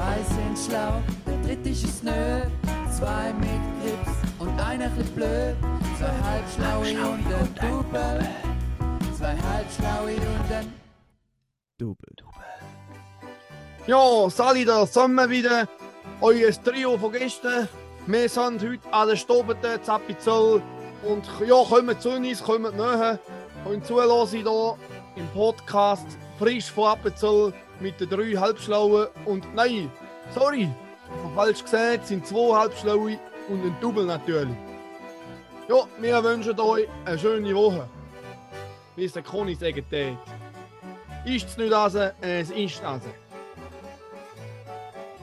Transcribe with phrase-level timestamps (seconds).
[0.00, 2.40] Zwei sind schlau, der dritte ist nö.
[2.90, 5.56] Zwei mit Grips und einer bisschen blöd.
[5.98, 8.28] Zwei halbschlaue und ein Double.
[9.18, 10.72] Zwei halbschlaue und ein
[11.76, 12.16] Double.
[13.86, 15.68] Ja, Sali, da sind wir wieder.
[16.22, 17.68] Euer Trio von gestern.
[18.06, 20.62] Wir sind heute an der Stobete Zappizell.
[21.02, 23.18] Und ja, kommen zu uns, kommen näher.
[23.66, 24.76] Und zulassen hier
[25.16, 26.06] im Podcast
[26.40, 29.08] frisch von Appenzell mit den drei Halbschlauen.
[29.26, 29.90] Und nein,
[30.34, 30.70] sorry,
[31.34, 34.56] falsch gesagt, es sind zwei Halbschlaue und ein Double natürlich.
[35.68, 37.86] Ja, wir wünschen euch eine schöne Woche.
[38.96, 40.16] Wie es der Conny sagen tät.
[41.26, 43.08] Ist es nicht also, es ist also.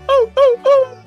[0.07, 1.06] Oh, oh, oh.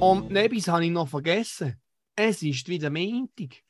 [0.00, 1.80] Und nebis habe ich noch vergessen.
[2.14, 3.62] Es ist wieder Montag.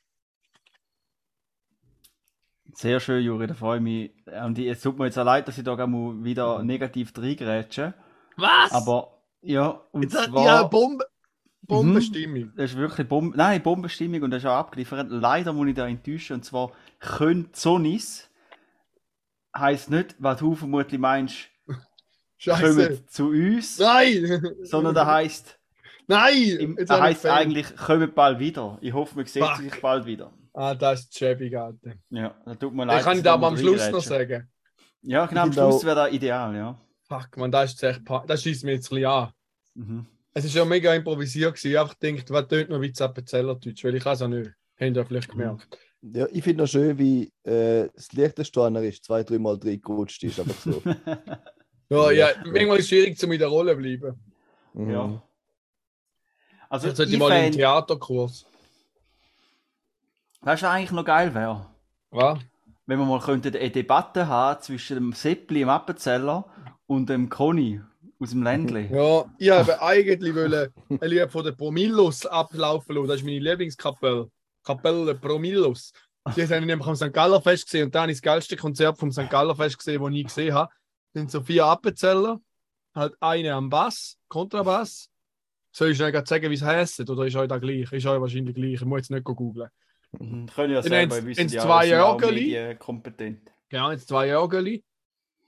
[2.74, 4.12] Sehr schön, Juri, da freue ich mich.
[4.44, 7.94] Und es tut mir jetzt auch leid, dass ich da mal wieder negativ reingrätsche.
[8.36, 8.72] Was?
[8.72, 11.04] Aber ja, und Jetzt hat zwar, ja Bombe,
[11.62, 12.52] Bombenstimmung.
[12.56, 15.08] das ist wirklich Bombe, nein, Bombenstimmung und das ist auch abgeliefert.
[15.10, 16.34] Leider muss ich da enttäuschen.
[16.34, 18.30] Und zwar, können Sonis
[19.56, 21.48] heisst nicht, was du vermutlich meinst,
[22.36, 22.60] Scheiße.
[22.88, 24.56] kommen zu uns, Nein!
[24.62, 25.57] sondern da heisst,
[26.08, 26.56] Nein!
[26.58, 28.78] im, Jetzt da habe ich heisst eigentlich, kommen bald wieder.
[28.80, 29.56] Ich hoffe, man sieht Fuck.
[29.58, 30.32] sich bald wieder.
[30.54, 31.92] Ah, das ist schäbig, Alter.
[32.10, 32.98] Ja, da tut mir leid.
[32.98, 34.48] Ich kann ich da aber am Schluss noch sagen.
[35.02, 36.80] Ja, genau, am Schluss wäre das ideal, ja.
[37.08, 38.00] Fuck, man, das ist echt.
[38.26, 39.30] Das schießt mir jetzt ein bisschen an.
[39.74, 40.06] Mhm.
[40.34, 41.54] Es ist ja mega improvisiert.
[41.54, 41.70] Gewesen.
[41.70, 44.50] Ich habe einfach gedacht, was tönt noch wie Zappenzellerdeutsch, weil ich kann es auch nicht.
[44.80, 45.78] Habt ihr vielleicht gemerkt.
[46.02, 50.40] Ja, ich finde noch schön, wie äh, das Liechtensteiner ist, zwei, dreimal reingerutscht ist.
[50.40, 50.82] Aber so.
[51.90, 54.20] Ja, ja, manchmal ist es schwierig, zu mit der Rolle zu bleiben.
[54.74, 54.90] Mhm.
[54.90, 55.22] ja.
[56.68, 58.46] Also, Jetzt sollte ich ich mal fänd, Theaterkurs.
[60.42, 61.66] weißt du, was eigentlich noch geil wäre?
[62.10, 62.38] Was?
[62.86, 66.44] Wenn wir mal könnten eine Debatte haben zwischen dem Seppli im Appenzeller
[66.86, 67.80] und dem Conny
[68.20, 68.88] aus dem Ländli.
[68.92, 73.08] Ja, ich habe eigentlich wollen ein Lied von den Promillos ablaufen lassen.
[73.08, 74.30] Das ist meine Lieblingskapelle.
[74.64, 75.92] Kapelle Promillos.
[76.36, 77.12] Die haben nämlich am St.
[77.12, 79.30] Galler Fest gesehen und dann ich das geilste Konzert vom St.
[79.30, 80.70] Galler Fest gesehen, das ich gesehen habe.
[81.12, 82.40] Das sind so vier Appenzeller,
[82.94, 85.08] halt eine am Bass, Kontrabass.
[85.78, 87.08] Soll ich grad sagen, wie es heisst?
[87.08, 87.92] Oder ist euch da gleich?
[87.92, 88.72] Ist euch wahrscheinlich gleich.
[88.74, 89.68] Ich muss jetzt nicht googeln.
[90.18, 90.46] Mhm.
[90.46, 92.40] Können ja selber, haben's- wissen haben's ja, zwei sind ja auch Jörgeli.
[92.46, 93.52] medienkompetent.
[93.68, 94.82] Genau, jetzt zwei Orgeli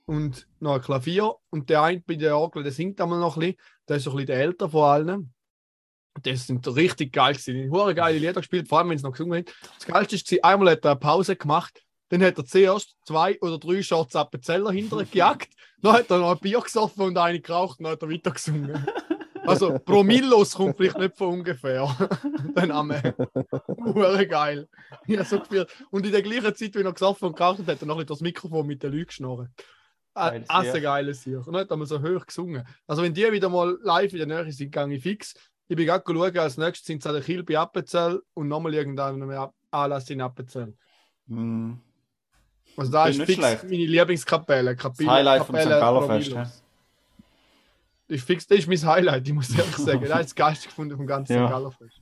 [0.05, 1.33] und noch ein Klavier.
[1.49, 3.57] Und der eine bei der Orgel, der singt einmal noch ein bisschen.
[3.89, 5.33] Der ist so ein bisschen der älter von allen.
[6.23, 7.69] Das sind richtig geil gewesen.
[7.71, 9.45] Hure geile Lieder gespielt, vor allem wenn sie noch gesungen haben.
[9.77, 11.83] Das Geilste war, einmal hat er eine Pause gemacht.
[12.09, 15.49] Dann hat er zuerst zwei oder drei Shots Appenzeller hinterher gejagt.
[15.81, 18.31] Dann hat er noch ein Bier gesoffen und eine geraucht und dann hat er weiter
[18.31, 18.85] gesungen.
[19.45, 21.87] Also Promillos kommt vielleicht nicht von ungefähr.
[22.55, 23.15] Der Name.
[23.67, 24.67] Hure geil.
[25.07, 25.69] Ja, so gefühlt.
[25.89, 28.21] Und in der gleichen Zeit, wie er gesoffen und geraucht hat, hat er noch das
[28.21, 29.47] Mikrofon mit den Leuten
[30.13, 30.83] Ah, ein Lied.
[30.83, 31.45] geiles hier.
[31.47, 32.67] Und hat mal so hoch gesungen.
[32.85, 35.33] Also wenn die wieder mal live in der Nähe sind, gehe ich fix.
[35.69, 38.73] Ich bin gerade schauen, als nächstes sind es an der Kiel bei Appenzell und nochmal
[38.73, 40.73] irgendein Anlass in Appenzell.
[41.27, 41.79] Mhm.
[42.75, 43.63] Also da ist fix schlecht.
[43.63, 44.75] meine Lieblingskapelle.
[44.75, 45.63] Das Kapelle, Highlight vom St.
[45.63, 46.63] Kapelle Galler Fest.
[48.11, 50.01] Das ist fix, das ist mein Highlight, ich muss ehrlich sagen.
[50.01, 51.45] Das ist das Geilste gefunden vom ganzen Ja.
[51.47, 51.51] St.
[51.53, 52.01] Galler Fest.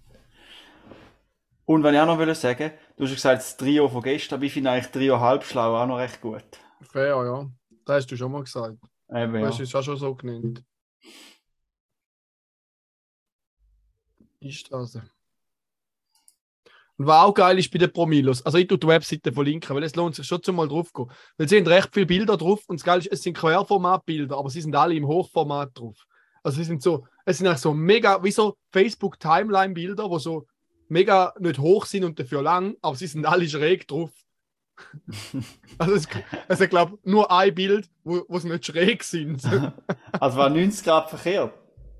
[1.65, 4.37] Und wenn ich auch noch will sagen, du hast ja gesagt, das Trio von gestern,
[4.39, 6.43] aber ich finde eigentlich Trio Halbschlau auch noch recht gut.
[6.81, 7.47] Fair, ja.
[7.85, 8.79] Das hast du schon mal gesagt.
[9.13, 9.49] Eben, Du ja.
[9.49, 10.63] hast auch schon so genannt.
[14.39, 14.97] Ist das.
[16.99, 19.83] Und was auch geil ist bei den Promilos, also ich tue die Webseite verlinken, weil
[19.83, 21.09] es lohnt sich schon mal drauf gehen.
[21.37, 24.49] Weil sie haben recht viele Bilder drauf und das Geile ist, es sind Querformatbilder, aber
[24.49, 25.95] sie sind alle im Hochformat drauf.
[26.43, 30.45] Also sie sind so, es sind eigentlich so mega, wie so Facebook-Timeline-Bilder, wo so
[30.89, 34.11] mega nicht hoch sind und dafür lang, aber sie sind alle schräg drauf.
[35.77, 36.05] also es,
[36.49, 39.41] also ich glaube nur ein Bild, wo, wo sie nicht schräg sind.
[40.19, 41.53] Also war 90 Grad verkehrt.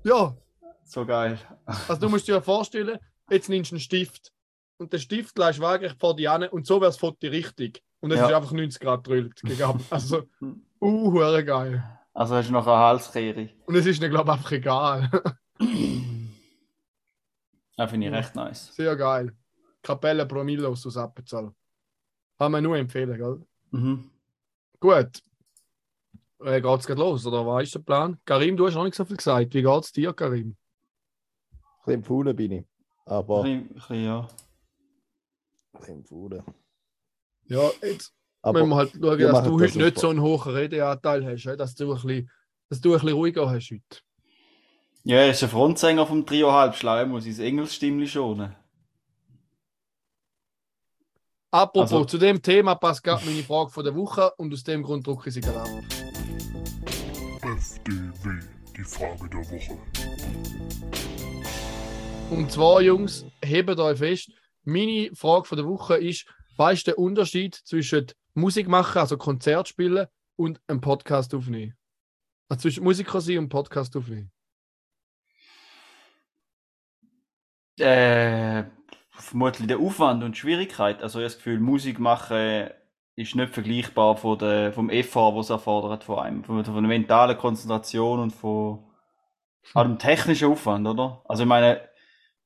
[0.04, 0.36] ja,
[0.84, 1.38] So geil.
[1.64, 2.98] Also du musst dir ja vorstellen,
[3.30, 4.32] jetzt nimmst du einen Stift
[4.80, 7.82] und den Stift du wirklich vor die an und so wäre das Foto richtig.
[8.00, 8.26] Und es Ja.
[8.28, 9.40] ist einfach 90 Grad drüllt.
[9.90, 11.84] Also, uh, hure geil.
[12.14, 13.50] Also hast du noch eine Halskehre.
[13.66, 15.10] Und es ist mir, glaube ich, einfach egal.
[17.76, 18.74] Das finde ich recht nice.
[18.74, 19.34] Sehr geil.
[19.82, 21.50] Kapelle Promillos aus Appenzell.
[22.38, 23.40] Kann man nur empfehlen, gell?
[23.70, 24.10] Mhm.
[24.78, 25.22] Gut.
[26.44, 28.18] Äh, geht's gerade los, oder was ist der Plan?
[28.26, 29.54] Karim, du hast noch nicht so viel gesagt.
[29.54, 30.48] Wie geht's dir, Karim?
[31.52, 32.64] Ein bisschen empfohlen bin ich.
[33.06, 34.28] Aber Ein bisschen, ein bisschen, ja.
[35.88, 36.42] Empfohlen.
[37.46, 38.12] Ja, jetzt
[38.42, 41.24] Aber müssen wir halt schauen, wir dass du das heute nicht so einen hohen Redeanteil
[41.26, 42.30] hast, dass du ein bisschen,
[42.68, 44.00] dass du ein bisschen ruhiger hast heute.
[45.04, 48.54] Ja, er ist ein Frontsänger vom Trio Halbschlau, er muss sein Engelsstimmli schonen.
[51.50, 54.82] Apropos, Also- zu dem Thema passt gerade meine Frage von der Woche und aus dem
[54.82, 55.68] Grund drücke ich sie gerade ab.
[57.42, 58.40] FDW,
[58.76, 59.78] die Frage der Woche.
[62.30, 64.30] Und zwar, Jungs, hebt euch fest.
[64.62, 66.26] Meine Frage von der Woche ist:
[66.56, 71.76] Was ist der Unterschied zwischen Musik machen, also Konzert spielen, und einem Podcast aufnehmen?
[72.48, 74.32] Also zwischen Musiker sein und Podcast aufnehmen.
[77.78, 78.64] Äh,
[79.12, 81.02] vermutlich der Aufwand und Schwierigkeit.
[81.02, 82.70] Also ich habe das Gefühl, Musik machen
[83.16, 86.44] ist nicht vergleichbar von der, vom Effort, was es erfordert von einem.
[86.44, 88.84] Von, von der mentalen Konzentration und von
[89.74, 91.22] auch dem technischen Aufwand, oder?
[91.28, 91.80] Also ich meine,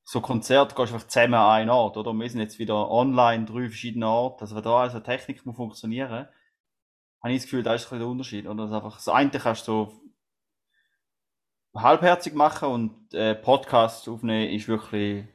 [0.07, 2.13] so Konzert gehst du einfach zusammen an einen Ort, oder?
[2.13, 4.41] Wir sind jetzt wieder online, drei verschiedene Orte.
[4.41, 6.27] Also wenn da also Technik muss funktionieren,
[7.21, 8.65] habe ich das Gefühl, da ist ein bisschen der Unterschied, oder?
[8.65, 9.89] Das einfach, das eine kannst du
[11.73, 15.25] so halbherzig machen und äh, Podcast aufnehmen ist wirklich,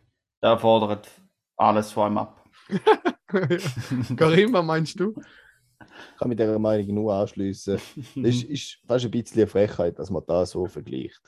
[0.41, 1.09] der erfordert
[1.57, 2.49] alles von einem ab.
[4.17, 5.15] Karim, was meinst du?
[5.81, 7.75] Ich kann mit dieser Meinung nur anschließen.
[7.75, 11.21] Das ist, ist fast ein bisschen eine Frechheit, dass man das so vergleicht.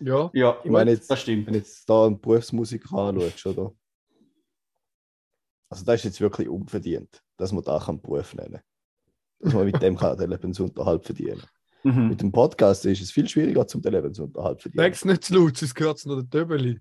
[0.00, 0.30] Ja.
[0.32, 1.46] ja, Ich meine jetzt, das stimmt.
[1.46, 3.72] wenn du jetzt da einen Berufsmusiker anschaust, oder?
[5.68, 8.62] Also das ist jetzt wirklich unverdient, dass man da einen Beruf nennen kann.
[9.40, 11.42] Dass man mit dem kann den Lebensunterhalt verdienen
[11.82, 12.08] Mhm.
[12.08, 14.84] Mit dem Podcast ist es viel schwieriger, zum den Lebensunterhalt zu verdienen.
[14.84, 16.78] Sag's nicht zu laut, sonst gehört es noch der Töbeli.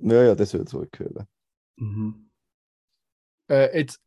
[0.00, 1.26] Ja, ja, das wird zurückhören.
[1.76, 2.30] Mhm.
[3.50, 3.98] Äh, jetzt,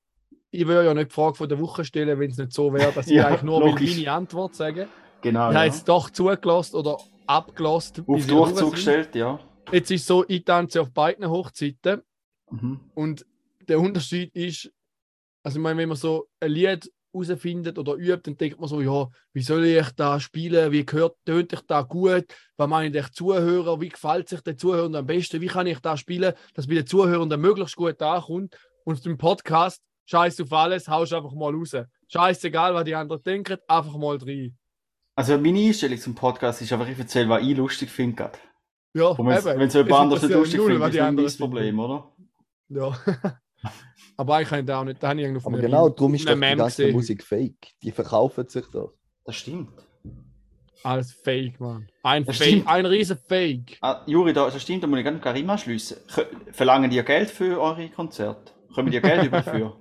[0.51, 2.93] ich will ja nicht die Frage von der Woche stellen, wenn es nicht so wäre,
[2.93, 4.87] dass ich Ja, eigentlich nur meine Antwort sagen.
[5.21, 5.49] Genau.
[5.49, 5.59] Ich Ja.
[5.59, 6.97] habe jetzt doch zugelassen oder
[7.27, 8.03] abgelassen.
[8.07, 9.39] Auf Durchzug gestellt, ja.
[9.71, 12.01] Jetzt ist so, ich tanze auf beiden Hochzeiten
[12.51, 12.79] Mhm.
[12.93, 13.25] und
[13.67, 14.71] der Unterschied ist,
[15.43, 18.81] also ich meine, wenn man so ein Lied herausfindet oder übt, dann denkt man so,
[18.81, 22.25] ja, wie soll ich da spielen, wie gehört, tönt ich da gut,
[22.57, 25.95] was meine ich Zuhörer, wie gefällt sich der Zuhörer am besten, wie kann ich da
[25.97, 31.13] spielen, dass bei den Zuhörern möglichst gut ankommt und im Podcast, scheiß auf alles, haust
[31.13, 31.75] einfach mal raus.
[32.09, 34.57] Scheißegal, was die anderen denken, einfach mal rein.
[35.15, 38.31] Also meine Einstellung zum Podcast ist einfach, ich erzähle, was ich lustig finde.
[38.95, 42.11] Ja, Und wenn es jemand anderes nicht lustig findet, ist die nicht mein Problem, oder?
[42.69, 42.97] Ja.
[44.17, 46.13] Aber eigentlich habe ich da auch nicht, da habe ich irgendwo auf Aber genau darum
[46.13, 46.91] ist doch die ganze.
[46.91, 47.73] Musik fake.
[47.81, 48.93] Die verkaufen sich doch.
[49.25, 49.71] Das stimmt.
[50.83, 51.87] Alles Fake, Mann.
[52.03, 52.67] Ein Das Fake, stimmt.
[52.67, 53.77] ein riesen Fake.
[53.81, 55.97] Ah, Juri, da, das stimmt, da muss ich gerne Karim anschliessen.
[56.51, 58.51] Verlangen die Geld für eure Konzerte?
[58.75, 59.77] Kommen die Geld über dafür?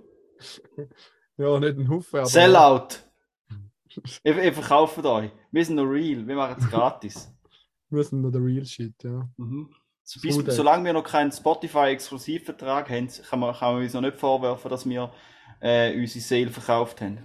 [1.37, 2.27] Ja, nicht ein Haufen, aber.
[2.27, 2.89] Sellout!
[4.25, 5.31] ihr, ihr verkauft euch.
[5.51, 7.29] Wir sind noch real, wir machen es gratis.
[7.91, 9.29] Wir sind noch der Real Shit, ja.
[9.37, 9.69] Mhm.
[10.03, 14.17] So, bis, solange wir noch keinen Spotify-Exklusivvertrag haben, kann man, kann man uns noch nicht
[14.17, 15.13] vorwerfen, dass wir
[15.61, 17.19] äh, unsere Seele verkauft haben.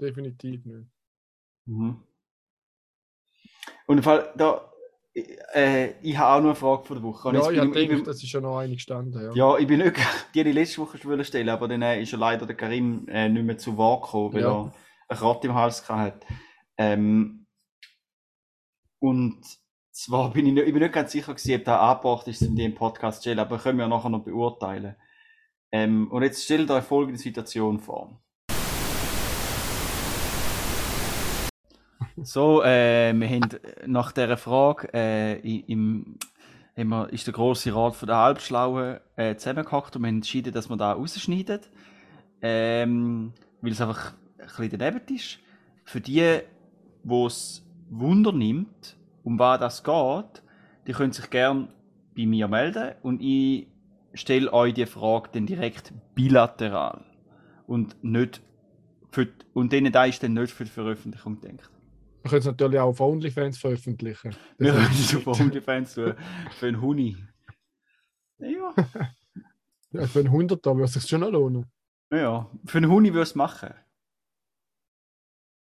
[0.00, 0.90] Definitiv nicht.
[1.66, 2.02] Mhm.
[3.86, 4.69] Und im Fall, da,
[5.14, 7.32] äh, ich habe auch noch eine Frage von der Woche.
[7.34, 9.32] Ja, ich denke, ich bin, das ist schon noch eine gestanden, ja.
[9.34, 9.96] ja, ich bin nicht,
[10.34, 13.28] die ich letzte Woche schon stellen, aber dann äh, ist ja leider der Karim äh,
[13.28, 14.48] nicht mehr zu Wort gekommen, weil Ja.
[14.48, 14.72] er
[15.08, 16.26] einen Krat im Hals gehabt hat.
[16.78, 17.46] Ähm,
[19.00, 19.40] und
[19.92, 22.54] zwar bin ich, nicht, ich bin nicht ganz sicher gewesen, ob der angebracht ist, um
[22.54, 24.96] die im Podcast zu stellen, aber können wir nachher noch beurteilen.
[25.72, 28.20] Ähm, und jetzt stellt euch folgende Situation vor.
[32.22, 33.48] So, äh, wir haben
[33.86, 36.18] nach dieser Frage äh, im,
[36.76, 40.68] wir, ist der große Rat von der Halbschlauen äh, zusammengehackt und wir haben entschieden, dass
[40.68, 41.60] wir da rausschneiden.
[42.42, 45.38] Ähm, weil es einfach ein bisschen daneben ist.
[45.84, 46.40] Für die,
[47.04, 50.42] wo es Wunder nimmt, um was das geht,
[50.86, 51.72] die können sich gern
[52.14, 53.66] bei mir melden und ich
[54.12, 57.02] stelle euch die Frage dann direkt bilateral.
[57.66, 58.42] Und nicht
[59.10, 61.70] für, und denen da ist dann nicht für die Veröffentlichung gedacht.
[62.22, 64.34] Wir können es natürlich auch auf OnlyFans veröffentlichen.
[64.58, 66.14] Wir Das können ist- es auf OnlyFans tun.
[66.52, 67.16] Für einen Huni.
[68.38, 68.74] Ja.
[69.92, 71.66] ja, für einen Hunderter würde es sich schon noch lohnen.
[72.12, 72.50] Ja.
[72.66, 73.72] Für einen Huni würde es machen.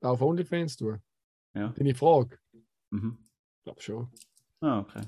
[0.03, 1.01] Auf OnlyFans tun.
[1.55, 1.69] Ja.
[1.77, 2.39] Deine Frage?
[2.91, 3.19] Mhm.
[3.59, 4.09] Ich glaube schon.
[4.61, 5.03] Ah, okay.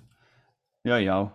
[0.85, 1.33] Ja, ja.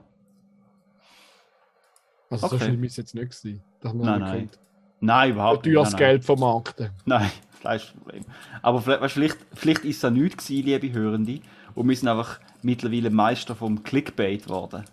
[2.30, 2.66] Also so Okay.
[2.66, 3.64] schlimm ist es jetzt nicht gewesen.
[3.80, 4.38] Dass man Nein, nein.
[4.40, 4.60] kennt.
[5.00, 5.74] Nein, überhaupt nicht.
[5.76, 6.10] Teures Nein, nein.
[6.10, 6.90] Geld vermarkten.
[7.06, 7.32] Nein,
[7.64, 8.26] das ist das Problem.
[8.62, 11.40] Aber vielleicht, weißt, vielleicht, vielleicht ist es auch nichts gewesen, liebe Hörende.
[11.76, 14.86] Und wir sind einfach mittlerweile Meister vom Clickbait geworden.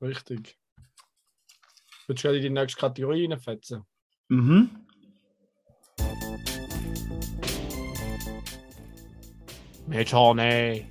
[0.00, 0.58] Richtig.
[2.06, 3.84] Willst du in die nächste Kategorie reinfetzen?
[4.28, 4.70] Mhm.
[9.86, 10.86] Mensch, nee.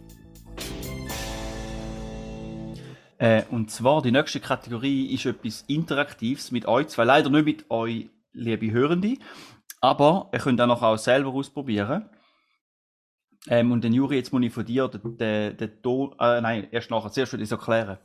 [3.17, 7.03] Äh, und zwar, die nächste Kategorie ist etwas Interaktives mit euch zwei.
[7.03, 9.17] Leider nicht mit euch, liebe Hörende.
[9.79, 12.09] Aber ihr könnt auch noch auch selber ausprobieren.
[13.47, 16.67] Ähm, und den Juri, jetzt muss ich von dir den, den, den Ton, äh, nein,
[16.71, 17.97] erst nachher, zuerst will ich es erklären.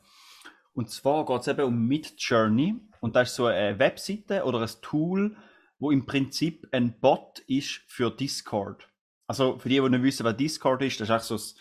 [0.73, 2.77] Und zwar geht es eben um Midjourney.
[3.01, 5.37] Und das ist so eine Webseite oder ein Tool,
[5.79, 8.89] wo im Prinzip ein Bot ist für Discord.
[9.27, 11.61] Also für die, die nicht wissen, was Discord ist, das ist echt so ein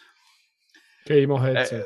[1.05, 1.85] Gamer-Headset.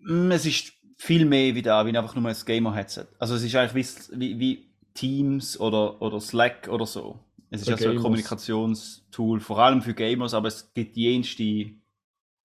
[0.00, 3.06] Mm, Es ist viel mehr wie da, wie einfach nur ein Gamer-Headset.
[3.18, 7.18] Also es ist eigentlich wie, wie Teams oder, oder Slack oder so.
[7.50, 7.96] Es ist ja so ein.
[7.96, 11.72] Kommunikationstool, vor allem für Gamers, aber es gibt jenste,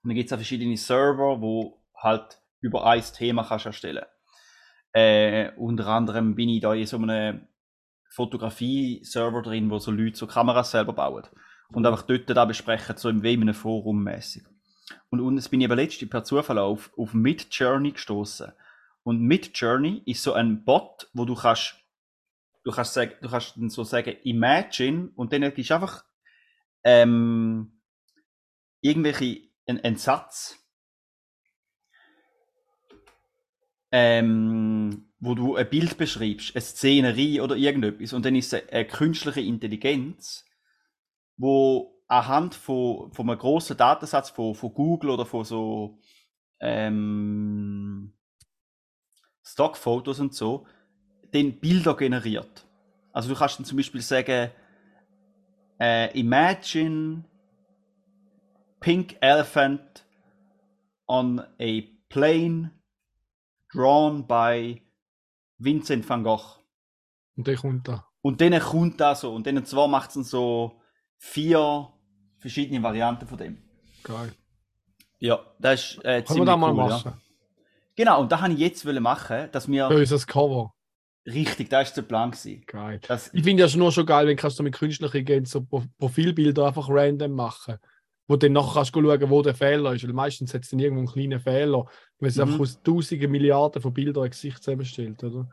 [0.03, 4.05] dann gibt es auch verschiedene Server, wo halt über ein Thema kannst erstellen.
[4.91, 7.47] Äh, unter anderem bin ich da in so einem
[8.09, 11.23] Fotografie-Server drin, wo so Leute so Kameras selber bauen.
[11.71, 14.43] Und einfach dort da besprechen, so im einem Forum mäßig.
[15.09, 18.51] Und, und jetzt bin ich aber letztens per Zufall auf, auf Midjourney gestoßen.
[19.03, 21.75] Und Midjourney ist so ein Bot, wo du kannst,
[22.67, 26.03] du kannst sagen, du kannst dann so sagen, Imagine, und dann gibst du einfach
[26.83, 27.81] ähm,
[28.81, 30.59] irgendwelche, ein, ein Satz,
[33.91, 38.85] ähm, wo du ein Bild beschreibst, eine Szenerie oder irgendetwas, und dann ist es eine
[38.85, 40.43] künstliche Intelligenz,
[41.37, 45.99] wo anhand von, von einem grossen Datensatz von, von Google oder von so
[46.59, 48.13] ähm,
[49.41, 50.67] Stockfotos und so,
[51.33, 52.65] den Bilder generiert.
[53.11, 54.51] Also du kannst dann zum Beispiel sagen,
[55.79, 57.23] äh, imagine
[58.79, 60.05] pink elephant
[61.07, 62.71] on a plane
[63.73, 64.81] drawn by
[65.57, 66.59] Vincent van Gogh.
[67.35, 68.05] Und der kommt da.
[68.21, 69.33] Und dann kommt das so.
[69.33, 70.81] Und dann zwar macht es so
[71.17, 71.91] vier
[72.37, 73.57] verschiedene Varianten von dem.
[74.03, 74.33] Geil.
[75.19, 77.11] Ja, das ist äh, Können wir ziemlich das mal cool, machen?
[77.11, 77.17] Ja.
[77.95, 80.73] Genau, und da habe ich jetzt machen, dass wir Für unser Cover.
[81.27, 82.63] Richtig, das ist der Plan gewesen.
[82.65, 82.99] Geil.
[83.07, 85.83] Das, Ich finde das nur schon geil, wenn kannst du mit künstlicher Intelligenz so Pro-
[85.99, 87.75] Profilbilder einfach random machen.
[88.29, 90.03] Wo du dann nachher kannst du schauen, wo der Fehler ist.
[90.05, 91.85] Weil meistens hat es dann irgendwo einen kleinen Fehler,
[92.19, 92.41] wenn es Mhm.
[92.43, 95.47] einfach aus tausenden Milliarden von Bildern ein Gesicht zusammenstellt, oder?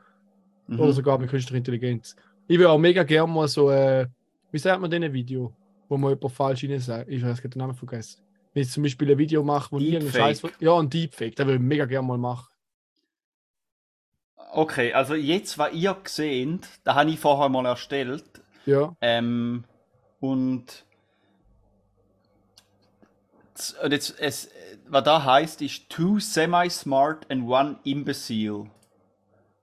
[0.67, 0.81] mhm.
[0.81, 2.17] Oder sogar mit künstlicher Intelligenz.
[2.49, 4.07] Ich will auch mega gerne mal so, äh,
[4.51, 5.55] wie sagt man denn ein Video,
[5.89, 7.09] wo man jemand falsch rein sagt?
[7.11, 8.21] Ich habe den Namen vergessen.
[8.53, 10.37] Wenn ich zum Beispiel ein Video mache, wo irgendein Deepfake.
[10.41, 10.53] Scheiß.
[10.61, 12.49] Ja, ein Deepfake, das würde ich mega gerne mal machen.
[14.57, 18.25] Okay, also jetzt, was ihr seht, da habe ich vorher mal erstellt.
[18.67, 19.65] Ja, Ähm,
[20.21, 20.85] und
[23.83, 24.51] und jetzt, es,
[24.89, 28.71] was da heißt, ist two semi-smart and one imbecile.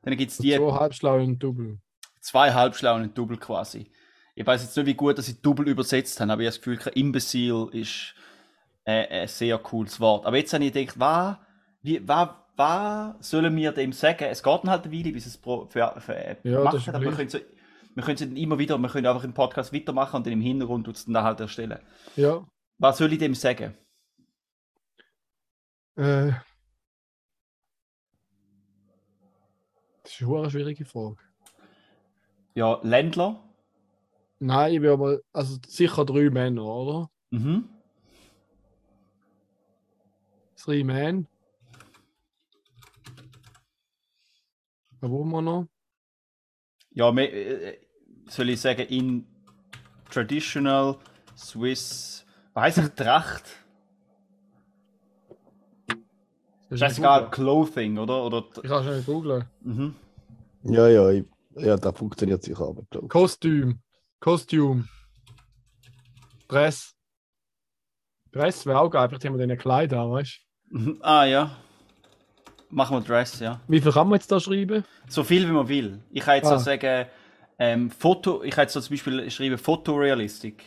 [0.04, 1.78] Dann gibt es die so halbschlau und Double.
[2.20, 3.92] zwei halbschlau und Double quasi.
[4.36, 6.62] Ich weiß jetzt nicht, wie gut dass sie Double übersetzt haben, aber ich habe das
[6.62, 8.14] Gefühl, kein Imbecile ist
[8.86, 10.26] äh, ein sehr cooles Wort.
[10.26, 11.38] Aber jetzt habe ich gedacht, was,
[11.82, 14.26] wie, was, was sollen wir dem sagen?
[14.26, 17.02] Es geht dann halt eine Weile, bis es pro, für, für, äh, Ja, macht, aber
[17.02, 17.40] wir können, so,
[17.96, 20.42] wir können es dann immer wieder, wir können einfach im Podcast weitermachen und dann im
[20.42, 21.80] Hintergrund uns dann halt erstellen.
[22.16, 22.46] Ja.
[22.78, 23.76] Was soll ich dem sagen?
[25.96, 26.32] Äh,
[30.04, 31.18] das ist eine schwierige Frage.
[32.56, 33.44] Ja, Ländler.
[34.40, 37.10] Nein, ich will aber, also sicher drei Männer, oder?
[37.30, 37.70] Mhm.
[40.64, 41.26] Drei Männer.
[45.02, 45.68] Wollen wir noch?
[46.92, 47.78] Ja, me, äh,
[48.28, 49.26] soll ich sagen, in
[50.10, 50.98] traditional
[51.38, 53.44] Swiss, was heißt ich, Tracht?
[56.70, 58.24] Das Scheißegal, Clothing, oder?
[58.26, 59.46] oder Ich kann schnell googeln.
[59.62, 59.96] mhm.
[60.64, 63.82] Ja, ja, ich, ja, das funktioniert sicher, aber glaube Kostüm.
[64.20, 64.88] Kostüm.
[66.48, 66.94] Dress.
[68.32, 70.40] Dress wäre auch geil, vielleicht haben wir den Kleid an, weißt
[70.70, 70.98] du?
[71.02, 71.58] Ah ja.
[72.72, 73.60] Machen wir Dress, ja.
[73.68, 74.84] Wie viel kann man jetzt da schreiben?
[75.10, 76.00] So viel wie man will.
[76.12, 76.58] Ich kann jetzt Ah.
[76.58, 77.06] so sagen,
[77.60, 80.64] ähm, Foto, ich kann jetzt so zum Beispiel schreiben Fotorealistik.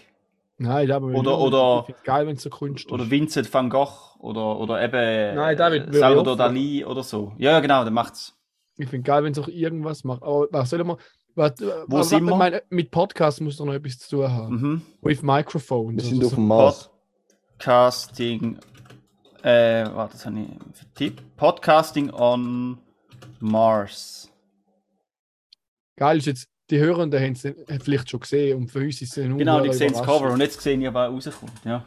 [0.58, 3.04] Nein, da will ich Oder- oder- Ich finde es geil, wenn es so Kunst Oder
[3.04, 3.10] ist.
[3.10, 7.32] Vincent van Gogh oder, oder eben Nein, David, äh, würde Salvador Dali oder so.
[7.38, 8.36] Ja, ja, genau, dann macht's.
[8.76, 10.22] Ich finde geil, wenn es auch irgendwas macht.
[10.22, 10.96] Aber was soll man.
[11.36, 11.54] Was,
[11.88, 12.36] Wo was, sind wir?
[12.36, 14.54] meine, mit Podcast muss doch noch etwas zu tun haben.
[14.54, 14.82] Mhm.
[15.02, 16.04] With Microphones.
[16.04, 16.36] Wir sind oder auf so.
[16.36, 16.90] dem Mars.
[17.58, 18.58] Podcasting.
[19.44, 21.36] Äh, warte, das habe ich vertippt.
[21.36, 22.78] Podcasting on
[23.40, 24.30] Mars.
[25.96, 29.22] Geil ist jetzt, die Hörenden haben es vielleicht schon gesehen und für uns ist es
[29.22, 30.02] eine Genau, die sehen das.
[30.02, 31.52] Cover und jetzt sehen die, was rauskommt.
[31.64, 31.84] Ja.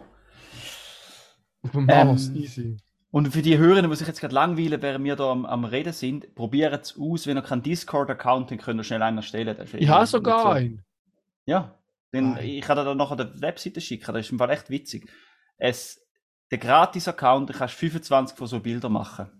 [1.64, 2.78] Auf dem Mars, Ähm, easy.
[3.10, 5.94] Und für die Hörenden, die sich jetzt gerade langweilen, während wir da am, am Reden
[5.94, 7.26] sind, probiert es aus.
[7.26, 9.56] Wenn ihr keinen Discord-Account habt, könnt ihr schnell einen erstellen.
[9.64, 10.84] Ich irgendwie habe sogar so- einen.
[11.46, 11.74] Ja.
[12.12, 12.38] Geil.
[12.44, 14.14] ich kann dir dann nachher die Webseite schicken.
[14.14, 15.10] Das ist im Fall echt witzig.
[15.58, 16.00] Es,
[16.52, 19.32] der Gratis-Account, da kannst du 25 von so Bildern machen.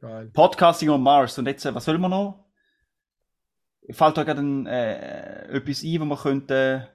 [0.00, 0.30] Geil.
[0.32, 1.38] Podcasting on Mars.
[1.38, 2.44] Und jetzt, äh, was soll man noch?
[3.90, 6.88] Fällt da gerade ein, äh, etwas ein, wo man könnte.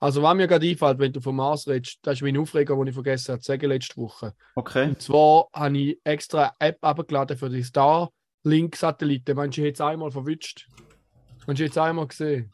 [0.00, 2.86] Also, was mir gerade einfällt, wenn du vom Mars redest, das ist mein Aufreger, den
[2.86, 4.32] ich vergessen habe zu sagen letzte Woche.
[4.54, 4.90] Okay.
[4.90, 9.34] Und zwar habe ich extra eine App abgeladen für die Starlink-Satelliten.
[9.34, 10.68] Meinst du, ich hätte es einmal verwünscht?
[11.46, 12.52] Meinst du, ich hätte es einmal gesehen?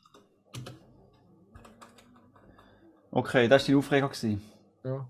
[3.17, 4.09] Okay, das war dein Aufreger.
[4.09, 4.43] Gewesen.
[4.83, 5.09] Ja.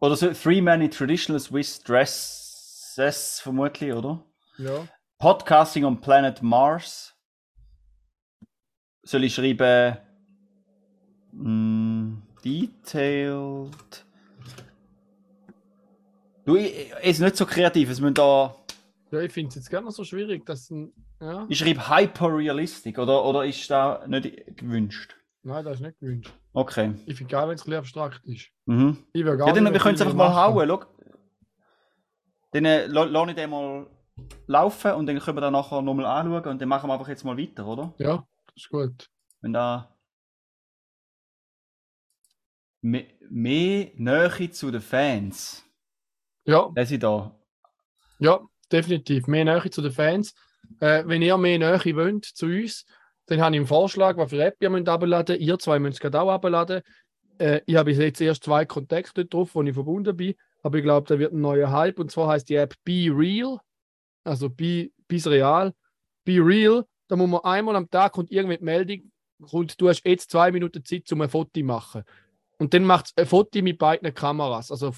[0.00, 4.22] Oder so Three Many Traditional Swiss Dresses, vermutlich, oder?
[4.58, 4.86] Ja.
[5.18, 7.14] Podcasting on Planet Mars.
[9.04, 9.96] Soll ich schreiben?
[11.32, 14.04] Mm, detailed.
[16.44, 17.90] Du, ich, ich- ist nicht so kreativ.
[17.90, 18.56] Es müssen da.
[19.12, 20.92] ja ich finde es jetzt gar nicht so schwierig, dass ein.
[21.20, 21.46] Ja.
[21.48, 25.14] Ich schreibe hyperrealistic oder, oder ist da nicht gewünscht?
[25.46, 26.32] Nein, das ist nicht gewünscht.
[26.52, 26.94] Okay.
[27.06, 28.48] Ich finde geil, wenn es ein bisschen abstrakt ist.
[28.64, 28.98] Mhm.
[29.12, 30.68] Ich will gar Ja, dann, wir können es einfach mal hauen.
[30.68, 30.84] Schau.
[32.50, 33.86] Dann äh, la- lasse ich den mal
[34.48, 37.24] laufen und dann können wir dann nachher nochmal anschauen und dann machen wir einfach jetzt
[37.24, 37.94] mal weiter, oder?
[37.98, 39.08] Ja, das ist gut.
[39.40, 39.94] Wenn da
[42.82, 45.64] Me mehr Nähe zu den Fans.
[46.44, 47.36] Ja, Das ist da.
[48.20, 49.26] ja, definitiv.
[49.26, 50.34] Mehr Nähe zu den Fans.
[50.80, 52.84] Äh, wenn ihr mehr Nähe wollt zu uns,
[53.26, 56.20] dann habe ich einen Vorschlag, was für App ihr müsst abladen Ihr zwei müsst gerade
[56.20, 56.82] auch abladen.
[57.38, 60.34] Äh, ich habe jetzt erst zwei Kontakte drauf, wo ich verbunden bin.
[60.62, 61.98] Aber ich glaube, da wird ein neuer Hype.
[61.98, 63.58] Und zwar heißt die App Be Real.
[64.24, 65.72] Also Be, bis real.
[66.24, 66.84] Be Real.
[67.08, 69.12] Da muss man einmal am Tag kommt irgendwann die Meldung,
[69.48, 72.02] kommt, du hast jetzt zwei Minuten Zeit, um ein Foto zu machen.
[72.58, 74.70] Und dann macht es ein Foto mit beiden Kameras.
[74.70, 74.92] Also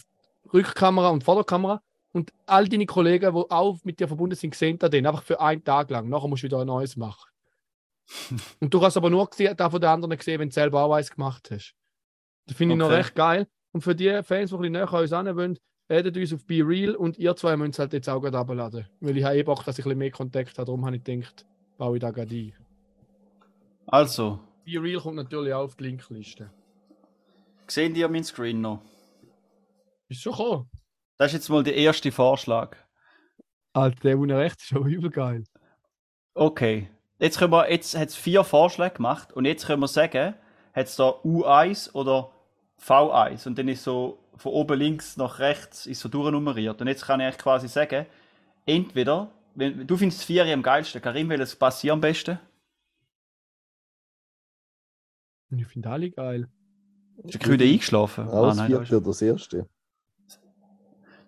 [0.52, 1.82] Rückkamera und Vorderkamera.
[2.12, 5.40] Und all deine Kollegen, die auch mit dir verbunden sind, sehen das dann einfach für
[5.40, 6.08] einen Tag lang.
[6.08, 7.28] Nachher musst du wieder ein neues machen.
[8.60, 10.92] und du hast aber nur gesehen, da von den anderen gesehen, wenn du selber auch
[10.94, 11.74] eins gemacht hast.
[12.46, 12.96] Das finde ich noch Okay.
[12.96, 13.46] recht geil.
[13.72, 15.58] Und für die Fans, die ein bisschen näher an uns ran wollen,
[15.90, 18.88] redet uns auf Be Real und ihr zwei müsst es halt jetzt auch gerade abladen.
[19.00, 20.66] Weil ich habe eh Bock, dass ich ein bisschen mehr Kontakt habe.
[20.66, 21.46] Darum habe ich gedacht,
[21.76, 22.54] baue ich da gerade ein.
[23.86, 26.50] Also, Be Real kommt natürlich auch auf die Linkliste.
[27.66, 28.82] sehen die meinen Screen noch?
[30.08, 30.70] Ist schon gekommen.
[31.18, 32.76] Das ist jetzt mal der erste Vorschlag.
[33.74, 35.44] Alter, der ohne rechts ist aber übel geil.
[36.34, 36.88] Okay.
[37.18, 40.34] Jetzt, können wir, jetzt hat es vier Vorschläge gemacht und jetzt können wir sagen,
[40.72, 42.30] hat es da U1 oder
[42.80, 46.80] V1 und dann ist so von oben links nach rechts ist so durchnummeriert.
[46.80, 48.06] Und jetzt kann ich eigentlich quasi sagen,
[48.66, 52.38] entweder, wenn, du findest vier am geilsten, Karim, welches passiert am besten?
[55.50, 56.48] Ich finde alle geil.
[57.24, 58.28] Ist der Küde eingeschlafen?
[58.28, 59.68] Auch das nein, da vierte oder das erste.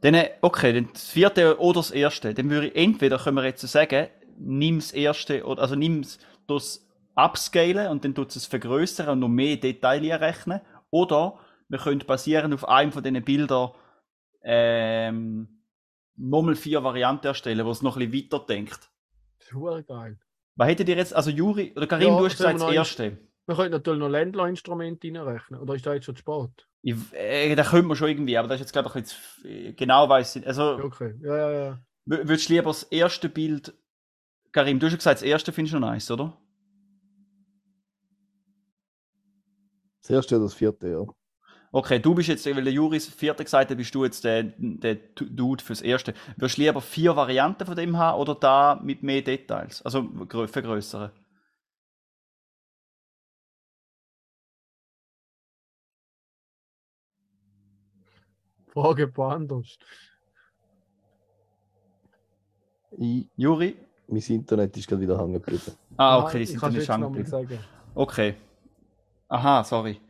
[0.03, 2.33] Dann, äh, okay, dann das vierte oder das erste.
[2.33, 4.09] Dann würde ich entweder, können wir jetzt so sagen,
[4.41, 6.05] nimm das erste, oder, also nimm
[6.47, 10.61] das upscalen und dann tut es vergrößern und noch mehr Details rechnen.
[10.91, 13.71] Oder wir können basierend auf einem von diesen Bildern
[14.43, 15.63] ähm,
[16.17, 18.91] nochmal vier Varianten erstellen, wo es noch ein bisschen weiter denkt.
[19.39, 20.19] Das ist verdammt geil.
[20.57, 23.19] Was hättet ihr jetzt, also Juri, oder Karim, Ja, du hast gesagt das erste.
[23.47, 25.61] Wir können natürlich noch Ländlerinstrumente reinrechnen.
[25.61, 26.69] Oder ist das jetzt schon zu spät?
[26.83, 29.73] Ich, äh, da könnte man schon irgendwie, aber das ist jetzt glaube ich jetzt äh,
[29.73, 30.47] genau weiß ich.
[30.47, 31.15] Also, Okay.
[31.23, 31.81] Ja, ja, ja.
[32.07, 33.73] Würdest du lieber das erste Bild.
[34.53, 36.37] Karim, du hast schon gesagt, das erste findest du noch nice, oder?
[40.03, 41.05] Das erste oder das vierte, ja.
[41.73, 44.45] Okay, du bist jetzt, weil der Juri das vierte gesagt hat, bist du jetzt der,
[44.59, 46.15] der Dude fürs erste.
[46.37, 49.83] Würdest du lieber vier Varianten von dem haben oder da mit mehr Details?
[49.83, 51.13] Also grö- vergrößern?
[58.73, 59.13] Frage.
[62.99, 63.77] Ich, Juri?
[64.11, 65.73] Mein Internet ist gerade wieder hängen geblieben.
[65.97, 67.31] Ah, okay, nicht jetzt nochmal angeblieben.
[67.31, 67.59] sagen.
[67.95, 68.35] Okay.
[69.29, 70.01] Aha, sorry.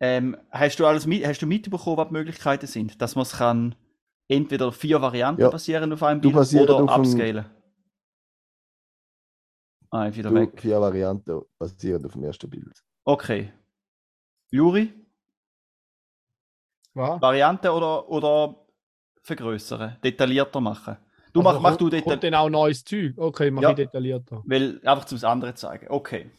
[0.00, 3.00] Ähm, hast du alles mit, hast du mitbekommen, was die Möglichkeiten sind?
[3.00, 3.74] Dass man es kann
[4.28, 5.50] entweder vier Varianten Ja.
[5.50, 7.44] basieren auf einem Bild oder auf dem- upscalen?
[9.90, 10.60] Ah, ist wieder Du, weg.
[10.60, 12.82] vier Varianten basierend auf dem ersten Bild.
[13.04, 13.52] Okay.
[14.50, 14.92] Juri,
[16.94, 17.20] Was?
[17.20, 18.66] Variante oder, oder
[19.22, 20.96] vergrößern, detaillierter machen?
[21.32, 23.14] Du Also mach, mach kommt- du Kommt detail, dann auch neues Zeug?
[23.16, 23.70] Okay, mach Ja.
[23.70, 24.42] ich detaillierter.
[24.44, 25.86] weil einfach zum anderen zeigen.
[25.88, 26.30] Okay.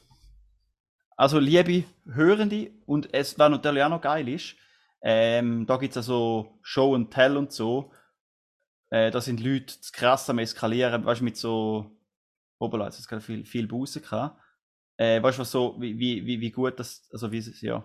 [1.16, 4.56] Also liebe Hörende und es was natürlich auch noch geil ist,
[5.02, 7.92] ähm, da gibt es also Show and Tell und so.
[8.90, 11.92] Äh, da sind Leute zu krass am eskalieren, weißt du, mit so
[12.60, 14.40] Hoppala, jetzt gerade viel, viel Buße gehabt.
[14.98, 17.84] Äh, weißt du, was so, wie, wie, wie, gut das, also wie es, ja.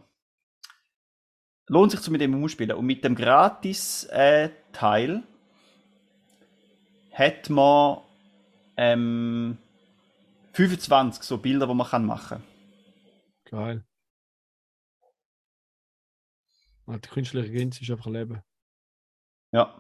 [1.68, 2.76] Lohnt sich zu mit dem umspielen.
[2.76, 5.22] Und mit dem Gratis-Teil
[7.18, 7.98] hat man
[8.76, 9.58] ähm,
[10.52, 12.42] 25 so Bilder, die man kann machen
[13.50, 13.84] Geil.
[16.86, 18.42] Ah, Die künstliche Grenze ist einfach ein Leben.
[19.52, 19.74] Ja.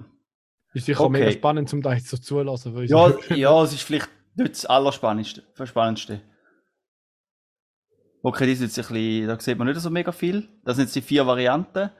[0.74, 1.12] Ist sicher Okay.
[1.12, 2.76] mega spannend, um da jetzt so zulassen.
[2.86, 5.42] Ja, ja, es ist vielleicht nicht das Allerspannendste.
[5.54, 6.20] Verspannendste.
[8.22, 10.48] Okay, die sind jetzt ein bisschen, da sieht man nicht so mega viel.
[10.64, 11.90] Das sind jetzt die vier Varianten.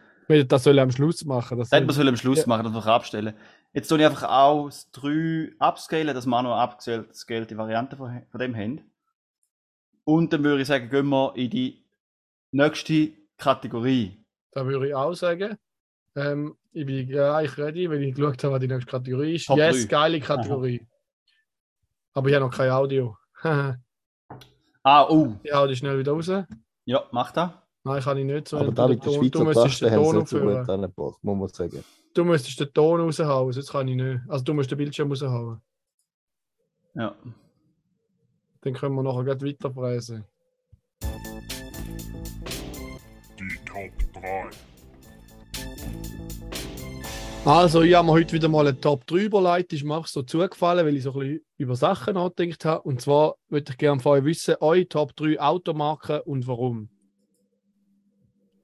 [0.47, 1.59] Das soll am Schluss machen.
[1.59, 2.47] Das Das soll, man soll am Schluss Ja.
[2.47, 3.35] machen, das einfach abstellen.
[3.73, 7.97] Jetzt tue ich einfach auch das 3 upscalen, dass wir auch noch eine abgescalte Variante
[7.97, 8.91] von, von dem haben.
[10.05, 11.85] Und dann würde ich sagen, gehen wir in die
[12.51, 14.25] nächste Kategorie.
[14.53, 15.59] da würde ich auch sagen.
[16.17, 19.47] Ähm, ich bin gleich ready, weil ich geschaut habe, was die nächste Kategorie ist.
[19.47, 19.87] Top yes, drei.
[19.87, 20.87] geile Kategorie.
[22.15, 23.17] Aber ich habe noch kein Audio.
[24.85, 25.35] Ah, oh.
[25.43, 26.31] ich hau die schnell wieder raus.
[26.87, 27.51] Ja, mach das.
[27.85, 28.57] Nein, kann ich nicht so.
[28.57, 31.49] Aber Du- da mit der Schweizer Taste haben sie nicht so gut angebracht, muss man
[31.49, 31.85] sagen.
[32.19, 34.19] Du müsstest den Ton raushauen, sonst kann ich nicht.
[34.27, 35.63] Also du musst den Bildschirm raushauen.
[36.97, 37.15] Ja.
[38.61, 40.25] Dann können wir nachher gleich weiterfräsen.
[43.39, 44.51] Die Top 3.
[47.45, 49.73] Also, ich habe mir heute wieder mal eine Top 3 überlegt.
[49.73, 52.83] Ist mir einfach so zugefallen, weil ich so ein bisschen über Sachen nachgedacht habe.
[52.83, 56.89] Und zwar würde ich gerne von euch wissen, eure Top 3 Automarken und warum.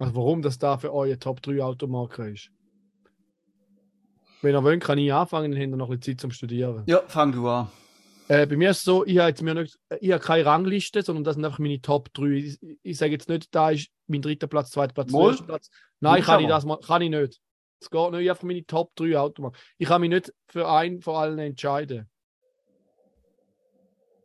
[0.01, 2.51] Also, warum das da für euch eine Top 3 Automarke ist.
[4.44, 6.83] Wenn ihr wollt, kann ich anfangen, dann habt ihr noch ein bisschen Zeit zum Studieren.
[6.87, 7.68] Ja, fang du an.
[8.28, 11.00] Äh, bei mir ist es so, ich habe jetzt mir nicht, ich habe keine Rangliste,
[11.00, 12.26] sondern das sind einfach meine Top 3.
[12.26, 15.70] Ich, ich sage jetzt nicht, da ist mein dritter Platz, zweiter Platz, erster Platz.
[16.00, 17.40] Nein, kann ich das mal, kann ich nicht.
[17.80, 19.59] Es geht nicht, ich habe einfach meine Top 3 Automarken.
[19.78, 22.11] Ich kann mich nicht für einen von allen entscheiden.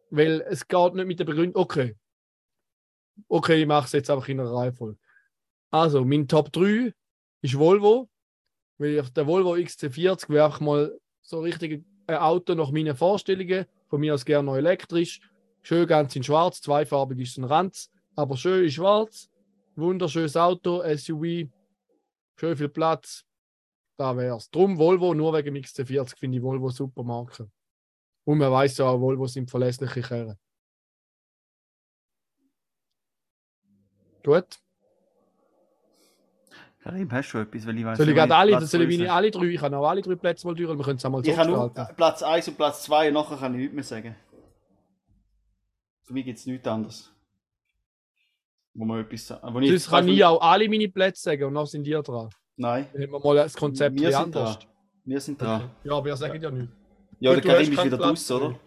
[0.09, 1.95] Weil es geht nicht mit der Begründung, okay.
[3.29, 4.99] Okay, ich mache es jetzt einfach in einer Reihenfolge.
[5.71, 6.93] Also, mein Top 3
[7.41, 8.09] ist Volvo.
[8.79, 13.65] Weil der Volvo XC40 wäre einfach mal so richtig ein Auto nach meinen Vorstellungen.
[13.87, 15.19] Von mir aus gerne noch elektrisch.
[15.61, 19.29] Schön ganz in schwarz, zweifarbig ist es ein Ranz, aber schön in schwarz.
[19.75, 21.49] Wunderschönes Auto, SUV,
[22.35, 23.25] schön viel Platz.
[23.97, 24.49] Da wär's.
[24.49, 27.51] Drum Volvo, nur wegen dem XC40 finde ich Volvo super Marke.
[28.23, 30.37] Und man weiß ja auch, Volvo sind verlässliche Kerren.
[34.23, 34.59] Gut.
[36.81, 37.67] Karim, hast du etwas?
[37.67, 39.73] Weil ich weiss Soll ich nicht, gerade alle, Platz soll ich alle drei, ich kann
[39.73, 41.69] auch alle drei Plätze mal durch, wir können es einmal so Ich habe nur.
[41.69, 44.15] Platz 1 und Platz 2 und nachher kann ich nichts mehr sagen.
[46.03, 47.13] Für mich gibt es nichts anderes.
[48.73, 51.53] Wo man etwas sagen wo ich Sonst kann ich auch alle meine Plätze sagen und
[51.55, 52.29] dann sind die dran.
[52.55, 54.59] Nein, Dann haben wir mal das Konzept wir sind anders.
[54.59, 54.69] dran.
[55.05, 55.69] Wir sind dran.
[55.83, 56.69] Ja, aber ihr sagt ja nicht.
[57.19, 58.59] Ja, Gut, der Karim ist wieder draußen, oder?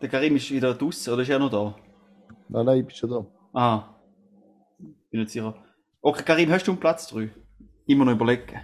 [0.00, 1.74] Der Karim ist wieder draußen, oder ist er noch da?
[2.48, 3.26] Nein, nein, ich bin schon da.
[3.52, 3.94] Ah.
[5.10, 5.54] Bin nicht sicher.
[6.00, 7.30] Okay, Karim, hast du einen Platz 3?
[7.88, 8.60] Immer noch überlegen.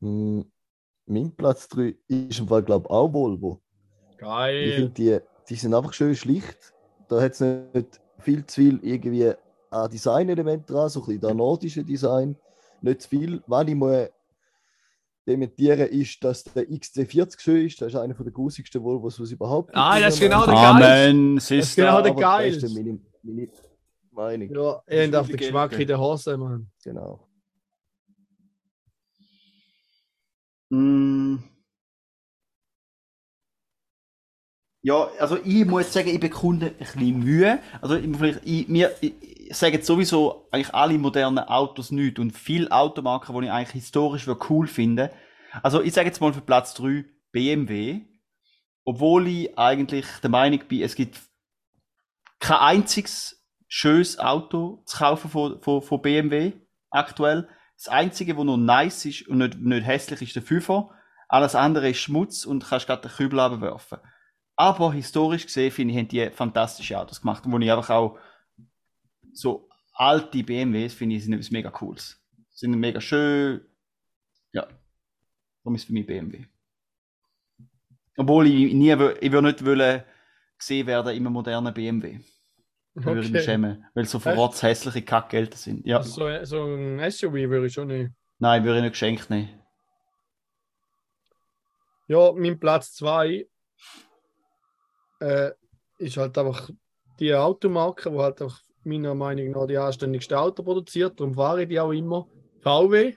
[0.00, 0.50] Hm,
[1.04, 3.60] mein Platz 3 ist im Fall, glaube ich, auch Volvo.
[4.10, 4.72] Ich Geil.
[4.72, 5.18] finde, die,
[5.50, 6.72] die sind einfach schön schlicht.
[7.08, 9.32] Da hat es nicht viel zu viel irgendwie
[9.70, 12.36] an Designelement dran, so ein bisschen das nordische Design.
[12.80, 13.42] Nicht zu viel.
[13.46, 14.08] Was ich muss
[15.26, 17.82] dementieren ist, dass der XC40 schön ist.
[17.82, 19.78] Das ist einer der grusigsten Volvos, was es überhaupt gibt.
[19.78, 22.58] Ah, das ist genau der Amen, Das ist genau der Geil.
[24.14, 24.82] Meine, Meinung.
[24.88, 26.70] Ja, habt auf den Geschmack in der Hose, Mann.
[26.82, 27.28] Genau.
[30.70, 31.36] Mm.
[34.82, 37.58] Ja, also ich muss sagen, ich bekunde ein bisschen Mühe.
[37.80, 39.14] Also ich, muss vielleicht, ich, mir, ich,
[39.48, 43.82] ich sage jetzt sowieso eigentlich alle modernen Autos nicht und viele Automarken, die ich eigentlich
[43.82, 45.10] historisch cool finde.
[45.62, 48.02] Also ich sage jetzt mal für Platz 3 BMW.
[48.84, 51.18] Obwohl ich eigentlich der Meinung bin, es gibt
[52.38, 53.42] kein einziges
[53.76, 56.52] schönes Auto zu kaufen von, von, von BMW
[56.90, 57.48] aktuell.
[57.76, 60.90] Das einzige, wo noch nice ist und nicht, nicht hässlich ist der Fünfer.
[61.28, 63.98] Alles andere ist Schmutz und kannst gerade den Kübel abwerfen.
[64.54, 68.16] Aber historisch gesehen, finde ich, haben die fantastische Autos gemacht, wo ich einfach auch
[69.32, 72.24] so alte BMWs finde sind etwas mega cooles.
[72.50, 73.60] Sind mega schön.
[74.52, 74.68] Ja.
[75.64, 76.44] Darum ist für mich BMW.
[78.16, 80.04] Obwohl ich nie, ich würde nicht wollen
[80.58, 82.20] gesehen werden in einem modernen BMW.
[82.94, 83.40] Würde ich Okay.
[83.42, 85.84] schämen, weil so verrotzt hässliche Kackgelder sind.
[85.84, 86.02] Ja.
[86.02, 88.12] So, so ein SUV würde ich schon nicht.
[88.38, 89.60] Nein, würde ich nicht geschenkt nehmen.
[92.06, 93.46] Ja, mein Platz 2
[95.20, 95.50] äh,
[95.98, 96.70] ist halt einfach
[97.18, 101.18] die Automarke, die halt auch meiner Meinung nach die anständigsten Auto produziert.
[101.18, 102.28] Darum fahre ich die auch immer.
[102.60, 103.14] VW.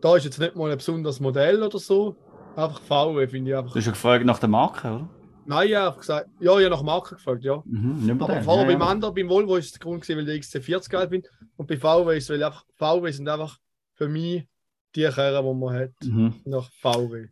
[0.00, 2.16] Da ist jetzt nicht mal ein besonderes Modell oder so.
[2.56, 3.72] Einfach VW finde ich einfach.
[3.72, 5.19] Du hast ja gefragt nach der Marke, oder?
[5.46, 7.62] Nein, ich habe einfach gesagt, ja, ich habe nach Marke gefragt, ja.
[7.64, 8.42] Mhm, Aber Modell.
[8.42, 8.86] vorher ja, beim ja.
[8.88, 11.22] anderen, beim Volvo ist es der Grund gewesen, weil der XC40 geil bin.
[11.56, 13.58] Und bei VW ist es, weil einfach VW sind einfach
[13.94, 14.46] für mich
[14.94, 16.34] die Kerren, die man hat, Mhm.
[16.44, 17.28] nach VW.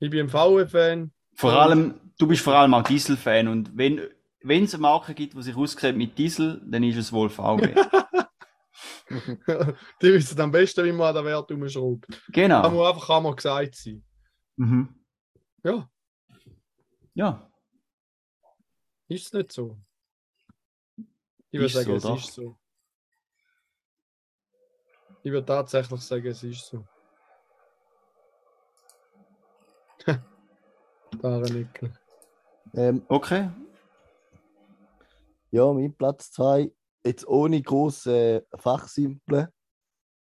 [0.00, 1.12] Ich bin ein VW-Fan.
[1.34, 4.00] Vor allem, du bist vor allem auch Diesel-Fan und wenn
[4.42, 7.74] wenn es eine Marke gibt, die sich aussieht mit Diesel, dann ist es wohl VW.
[10.02, 12.06] die wissen am besten, wie man an der Wert umschraubt.
[12.32, 12.70] Genau.
[12.70, 14.04] muss einfach einmal gesagt sein.
[14.56, 14.88] Mhm.
[15.64, 15.88] Ja,
[17.18, 17.50] Ja.
[19.08, 19.76] ist es nicht so.
[21.50, 22.16] Ich würde sagen, so, es doch.
[22.16, 22.56] ist so.
[25.24, 26.84] Ich würde tatsächlich sagen, es ist so.
[31.20, 31.92] Darenickel.
[32.74, 33.50] Ähm, Okay.
[35.50, 36.70] ja, mein Platz 2,
[37.04, 39.52] jetzt ohne grosse Fachsimple.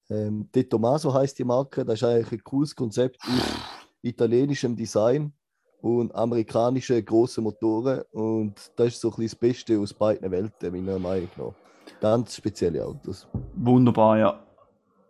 [0.09, 3.29] Ähm, De Tomaso heißt die Marke, das ist eigentlich ein cooles Konzept aus
[4.01, 5.36] italienischem Design
[5.81, 8.01] und amerikanische große Motoren.
[8.11, 11.53] Und das ist so ein bisschen das Beste aus beiden Welten, meiner Meinung nach.
[12.01, 13.27] Ganz spezielle Autos.
[13.55, 14.43] Wunderbar, ja.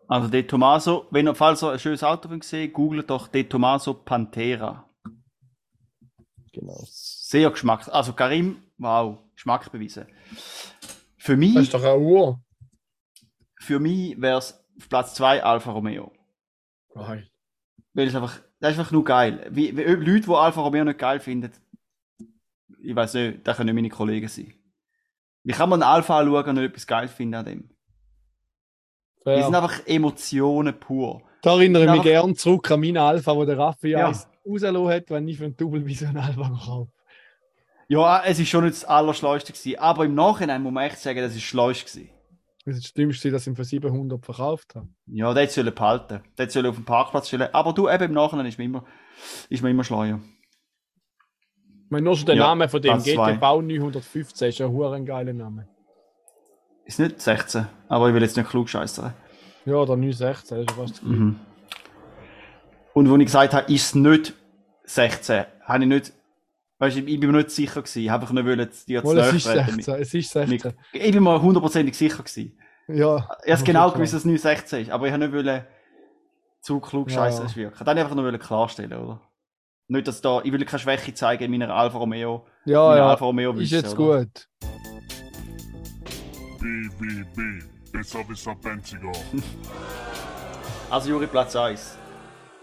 [0.08, 3.94] Also De Tomaso, wenn ihr falls ihr ein schönes Auto sehen, googelt doch De Tomaso
[3.94, 4.86] Pantera.
[6.54, 6.80] Genau.
[6.86, 7.88] Sehr Geschmack.
[7.90, 10.08] Also Karim, wow, Geschmack bewiesen.
[11.18, 12.40] Für mich, Das ist doch eine Uhr.
[13.60, 16.12] für mich wäre es auf Platz 2 Alfa Romeo.
[16.94, 17.30] Geil.
[17.94, 19.46] Weil es einfach, das ist einfach nur geil.
[19.52, 21.52] Wie, wie Leute, die Alfa Romeo nicht geil finden,
[22.82, 24.54] ich weiß nicht, das können nicht meine Kollegen sein.
[25.44, 27.70] Wie kann man einen Alfa anschauen und nicht etwas geil finden an dem?
[29.26, 29.62] Die sind Fair.
[29.64, 31.22] einfach Emotionen pur.
[31.42, 34.08] Da erinnere ich mich einfach- gern zurück an meinen Alpha, wo der Raffi Ja.
[34.08, 36.92] rausgelassen hat, wenn ich für einen Double Vision Alpha gekauft
[37.90, 41.20] Ja, es ist schon nicht das Allerschleuste gewesen, aber im Nachhinein muss man echt sagen,
[41.20, 42.10] das ist schleust gewesen.
[42.68, 44.90] Das ist das Dümmste, dass ich ihn für 700 verkauft habe.
[45.06, 46.20] Ja, der soll behalten.
[46.38, 47.48] Der soll auf dem Parkplatz stellen.
[47.54, 48.84] Aber du, eben im Nachhinein ist mir immer,
[49.48, 50.20] ist mir immer schleuer.
[51.86, 53.36] Ich meine, nur schon der Ja, Name von dem zwei.
[53.36, 55.70] GT-Bau 915 ist ein huren geiler Name.
[56.84, 59.14] Ist nicht 16, aber ich will jetzt nicht klug scheißern.
[59.66, 61.40] Ja, der 916, das ist fast Mhm.
[62.94, 64.34] Und wo ich gesagt habe, ist es nicht
[64.84, 66.14] 16, habe ich nicht,
[66.80, 68.04] weißt du, ich bin mir nicht sicher gewesen.
[68.04, 69.82] Ich habe einfach nicht wollen, dir zu Wohl, es ist treten.
[69.82, 69.96] 16.
[69.96, 70.74] Es ist Mit- 16.
[70.94, 72.58] Ich bin mir hundertprozentig sicher gewesen.
[72.88, 73.30] Ja.
[73.46, 75.66] Ich habe genau gewusst, dass es nicht 16 ist, aber ich habe nicht wollen,
[76.62, 77.56] zu klug scheiße ja.
[77.56, 77.84] wirken.
[77.84, 79.22] Ich einfach nur wollen klarstellen, oder?
[79.90, 82.46] Nicht, dass da, ich will keine Schwäche zeigen in meiner Alfa Romeo.
[82.66, 83.10] Ja, ja.
[83.10, 84.20] Alfa Romeo Ist jetzt oder?
[84.22, 84.48] gut.
[86.60, 87.64] BWB.
[87.92, 89.12] Besserwisser Benziger.
[90.90, 91.98] Also Juri, Platz 1.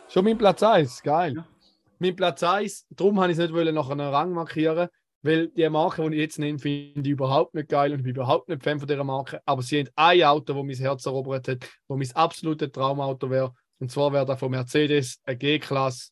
[0.09, 1.35] Schon mein Platz 1, geil.
[1.37, 1.45] Ja.
[2.05, 4.91] Mein Platz 1, darum habe ich es nicht wollen nach einem Rang markieren,
[5.23, 8.15] weil die Marke, die ich jetzt nehme, finde ich überhaupt nicht geil und ich bin
[8.15, 9.41] überhaupt nicht Fan von dieser Marke.
[9.47, 13.55] Aber sie haben ein Auto, das mein Herz erobert hat, wo mein absolutes Traumauto wäre.
[13.79, 16.11] Und zwar wäre das von Mercedes, ein G-Klasse.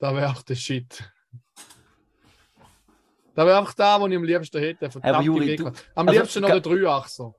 [0.00, 1.08] Da wäre auch der Shit.
[3.36, 4.90] Da wäre einfach da, wo ich am liebsten hätte.
[4.90, 5.84] Verdammte Juri, G-Klasse.
[5.94, 7.34] Am also, liebsten noch der 3-Achser.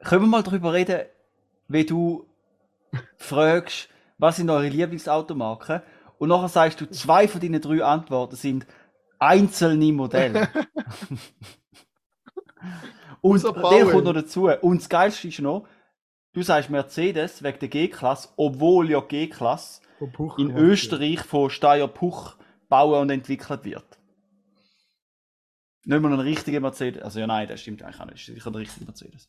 [0.00, 1.02] Können wir mal darüber reden,
[1.68, 2.26] wie du
[3.16, 5.82] fragst, was sind eure Lieblingsautomarken?
[6.20, 8.66] Und nachher sagst du, zwei von deinen drei Antworten sind
[9.18, 10.50] einzelne Modelle.
[13.22, 14.48] Und der kommt noch dazu.
[14.48, 15.66] Und das Geilste ist noch,
[16.34, 19.80] du sagst Mercedes wegen der G-Klasse, obwohl ja G-Klasse
[20.36, 20.54] in.
[20.54, 22.36] Österreich von Steyr Puch
[22.68, 23.98] bauen und entwickelt wird.
[25.86, 27.02] Nicht mal ein richtiger Mercedes.
[27.02, 28.16] Also ja, nein, das stimmt eigentlich auch nicht.
[28.16, 29.26] Das ist sicher ein richtiger Mercedes.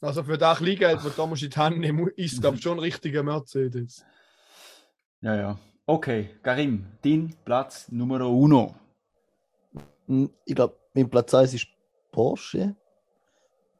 [0.00, 2.56] Also für das Kleingeld, das da musst du in die Hand nehmen, ist es, glaube
[2.58, 4.04] schon ein richtiger Mercedes.
[5.20, 5.58] Ja, ja.
[5.86, 8.74] Okay, Karim, dein Platz Nummer uno.
[10.44, 11.66] Ich glaube, mein Platz 1 ist
[12.10, 12.76] Porsche.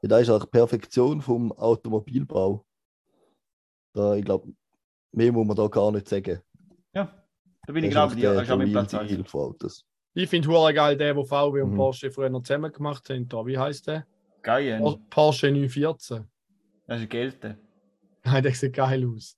[0.01, 2.63] Ja, da ist auch die Perfektion vom Automobilbau.
[3.93, 4.53] Da, ich glaube,
[5.11, 6.39] mehr muss man da gar nicht sagen.
[6.93, 7.13] Ja,
[7.65, 8.33] da bin ich Das genau bei dir.
[8.33, 9.11] Das ist auch mein Platz Real 1.
[9.11, 9.85] Deal von Autos.
[10.13, 11.77] Ich finde hure geil, der, wo VW und Mhm.
[11.77, 13.27] Porsche früher noch zusammen gemacht haben.
[13.27, 14.05] Da, wie heißt der?
[14.41, 14.79] Geil.
[14.79, 16.27] Por- Porsche 914.
[16.87, 17.57] Das ist ein Gelte.
[18.23, 19.37] Nein, der sieht geil aus.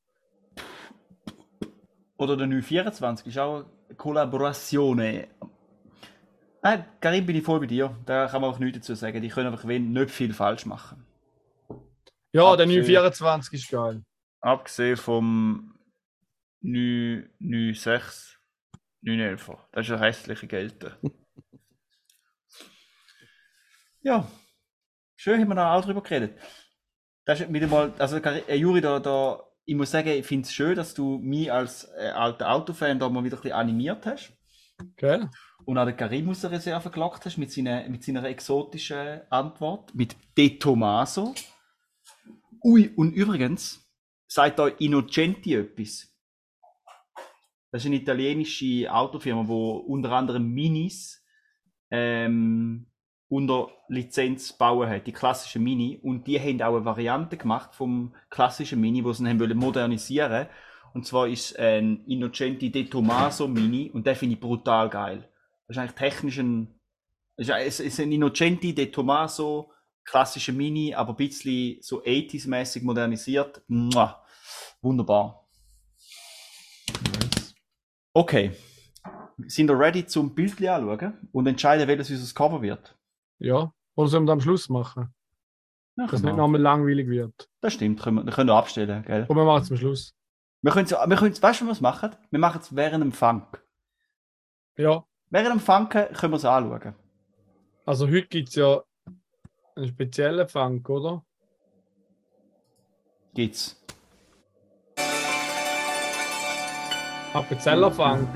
[2.17, 4.97] Oder der 924 ist auch eine Kollaboration.
[4.97, 7.95] Nein, Karim, bin ich voll bei dir.
[8.05, 9.21] Da kann man auch nichts dazu sagen.
[9.21, 11.05] Die können einfach wen- nicht viel falsch machen.
[12.31, 12.87] Ja, der Absolut.
[12.87, 14.03] 924 ist geil.
[14.41, 15.77] Abgesehen vom
[16.61, 18.37] 996,
[19.01, 19.51] 911.
[19.71, 20.97] Das ist eine hässliche Gelte.
[24.01, 24.27] ja,
[25.15, 26.37] schön haben wir da auch drüber geredet.
[27.25, 30.53] Das ist wieder mal, also äh, Juri, da, da, ich muss sagen, ich finde es
[30.53, 34.33] schön, dass du mich als äh, alter Autofan da mal wieder ein bisschen animiert hast
[34.97, 35.29] Gell?
[35.65, 39.95] und auch den Karim aus der Reserve gelockt hast mit seiner, mit seiner exotischen Antwort,
[39.95, 41.33] mit De Tomaso.
[42.63, 43.89] Ui, und übrigens,
[44.27, 46.09] sagt euch Innocenti etwas?
[47.71, 51.25] Das ist eine italienische Autofirma, wo unter anderem Minis
[51.89, 52.87] ähm,
[53.33, 55.99] unter Lizenz bauen hat, die klassische Mini.
[56.01, 60.47] Und die haben auch eine Variante gemacht vom klassischen Mini, wo sie ihn haben modernisieren
[60.93, 65.27] Und zwar ist ein Innocenti De Tomaso Mini und den finde ich brutal geil.
[65.67, 66.79] Das ist eigentlich technisch ein,
[67.37, 69.71] es ist- ein Innocenti De Tomaso,
[70.05, 73.61] klassische Mini, aber ein bisschen so 80s-mäßig modernisiert.
[73.67, 74.23] Mua.
[74.81, 75.47] Wunderbar.
[78.13, 78.51] Okay.
[79.47, 82.95] sind ihr ready zum Bildchen anschauen und entscheiden, welches unser Cover wird?
[83.43, 83.73] Ja.
[83.95, 85.13] Oder sollen wir das am Schluss machen?
[85.97, 86.37] Ja, Dass es nicht wir.
[86.37, 87.49] nochmal langweilig wird.
[87.61, 89.23] Das stimmt, können wir, können wir abstellen, gell?
[89.23, 90.15] Aber wir machen es am Schluss.
[90.61, 92.15] Wir können wir können weißt du, was wir machen?
[92.31, 93.61] Wir machen es während dem Funk.
[94.77, 95.03] Ja.
[95.29, 96.95] Während dem Funken können wir es anschauen.
[97.85, 98.81] Also heute gibt es ja
[99.75, 101.23] einen speziellen Funk, oder?
[103.33, 103.83] Gibt's.
[107.33, 108.29] Appenzeller Funk.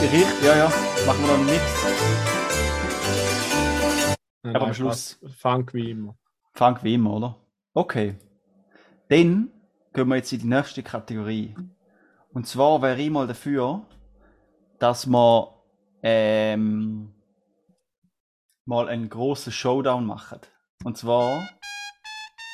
[0.00, 0.72] Richtig, ja, ja.
[1.06, 2.43] Machen wir noch einen Mix.
[4.44, 5.18] Nein, Aber am Schluss.
[5.38, 6.18] Funk wie immer.
[6.52, 7.40] Funk wie immer, oder?
[7.72, 8.16] Okay.
[9.08, 9.50] Dann
[9.94, 11.54] gehen wir jetzt in die nächste Kategorie.
[12.34, 13.86] Und zwar wäre ich mal dafür,
[14.78, 15.64] dass wir
[16.02, 17.14] ähm,
[18.66, 20.40] mal einen großen Showdown machen.
[20.84, 21.48] Und zwar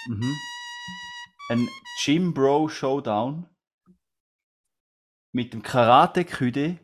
[0.06, 0.36] mhm,
[1.48, 1.68] ein
[2.04, 3.46] Gym Bro Showdown
[5.32, 6.78] mit dem Karate Küde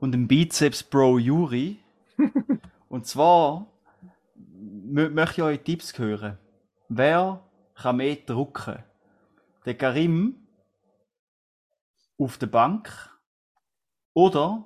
[0.00, 1.78] und dem Bizeps Bro Yuri.
[2.88, 3.71] und zwar
[4.92, 6.38] möchte ich eure Tipps hören.
[6.88, 7.42] Wer
[7.74, 8.82] kann mehr drucken?
[9.64, 10.46] Der Karim
[12.18, 12.90] auf der Bank
[14.14, 14.64] oder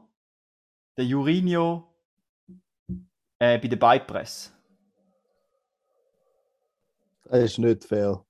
[0.97, 1.95] der Jurinho
[3.39, 4.53] äh, bei der Beipress?
[7.25, 8.25] Das ist nicht fair.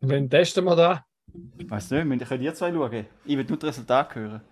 [0.00, 1.06] Wen testen wir da?
[1.56, 3.06] Ich weiß nicht, wir können ihr zwei schauen.
[3.24, 4.42] Ich will nur das Resultat hören.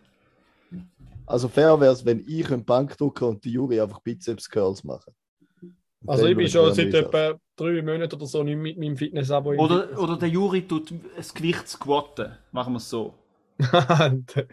[1.30, 5.14] Also fair wäre es, wenn ich einen Bankdrucker und die Juri einfach Bizeps Curls machen.
[5.62, 9.52] Und Also ich bin schon seit etwa drei Monaten oder so nicht mit meinem Fitness-Abo.
[9.52, 12.36] im Oder, oder der Juri tut das Gewicht squatten.
[12.52, 13.14] Machen wir es so.
[13.58, 14.46] Fitness.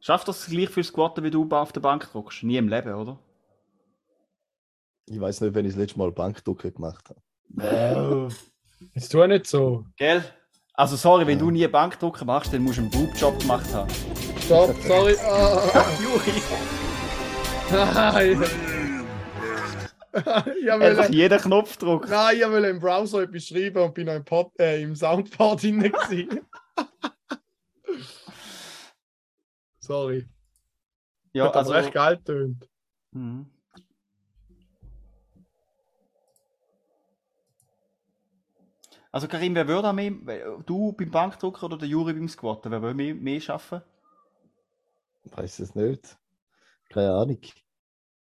[0.00, 2.44] Schafft das gleich viel Squatten, wie du auf der Bank druckst?
[2.44, 3.18] Nie im Leben, oder?
[5.06, 7.08] Ich weiß nicht, wenn ich das letzte Mal Bankdrucker gemacht
[7.58, 8.28] habe.
[8.94, 9.84] Jetzt tu nicht so.
[9.96, 10.22] Gell?
[10.74, 11.44] Also sorry, wenn Ja.
[11.44, 13.90] du nie Bankdrucker machst, dann musst du einen Boob-Job gemacht haben.
[14.46, 15.16] Stopp, sorry.
[15.24, 16.42] Ah, Juri!
[17.72, 18.44] nein.
[20.62, 22.08] ich Einfach jeden Knopf drücken.
[22.08, 25.64] nein, ich wollte im Browser etwas schreiben und bin noch im, Pod, äh, im Soundboard
[25.64, 25.92] drin.
[29.80, 30.28] sorry.
[31.32, 31.72] Ja, Hat also.
[31.72, 32.68] recht geil tönt.
[33.10, 33.50] Mhm.
[39.10, 40.12] Also Karim, wer würde mehr,
[40.64, 43.82] du beim Bankdrucker oder der Juri beim Squatten, wer würde mehr, mehr schaffen?
[45.34, 46.16] Weiß es nicht.
[46.90, 47.38] Keine Ahnung.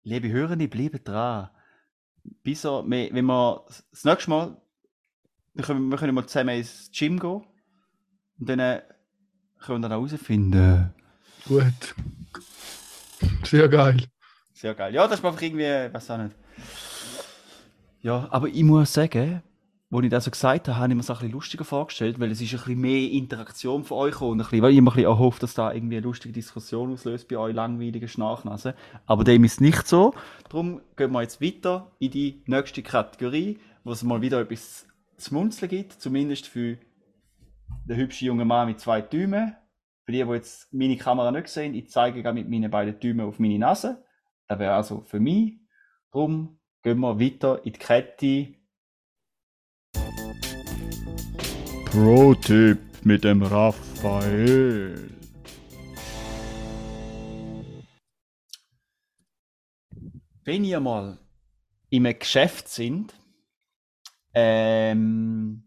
[0.03, 1.51] Liebe Hörende, bleibt dran.
[2.43, 4.57] Bis er, wir- wenn wir das nächste Mal,
[5.55, 7.43] wir können, wir können mal zusammen ins Gym gehen
[8.38, 8.83] und dann äh,
[9.61, 10.95] können wir dann herausfinden.
[11.47, 11.95] Gut.
[13.45, 13.99] Sehr geil.
[14.55, 14.95] Sehr geil.
[14.95, 16.35] Ja, das ist einfach irgendwie, weiß auch nicht.
[18.01, 19.43] Ja, aber ich muss sagen,
[19.95, 22.41] wo ich das so gesagt habe, habe ich mir es ein lustiger vorgestellt, weil es
[22.41, 24.97] ist ein bisschen mehr Interaktion von euch gekommen und ein bisschen, weil ich immer ein
[24.97, 28.73] bisschen erhofft, dass da irgendwie eine lustige Diskussion auslöst bei euch langweiligen Schnarchnasen.
[29.07, 30.13] Aber dem ist nicht so.
[30.49, 35.33] Darum gehen wir jetzt weiter in die nächste Kategorie, wo es mal wieder etwas zu
[35.33, 36.77] munzeln gibt, zumindest für
[37.85, 39.55] den hübschen jungen Mann mit zwei Däumen.
[40.07, 43.29] Für die, die jetzt meine Kamera nicht sehen, ich zeige gerade mit meinen beiden Däumen
[43.29, 44.05] auf meine Nase.
[44.49, 45.61] Das wäre also für mich.
[46.11, 48.63] Darum gehen wir weiter in die Kette.
[51.95, 55.11] Pro-Tipp mit dem Raphael.
[60.43, 61.19] Wenn ihr mal
[61.91, 63.15] in einem Geschäft sind,
[64.35, 65.63] ähm,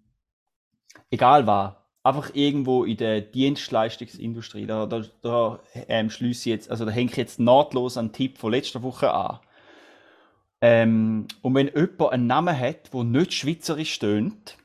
[1.10, 6.84] egal was, einfach irgendwo in der Dienstleistungsindustrie, da, da, da ähm, schließe ich jetzt, also
[6.84, 9.40] da hänge ich jetzt nahtlos an den Tipp von letzter Woche an.
[10.60, 14.58] Ähm, und wenn jemand einen Namen hat, der nicht schweizerisch tönt,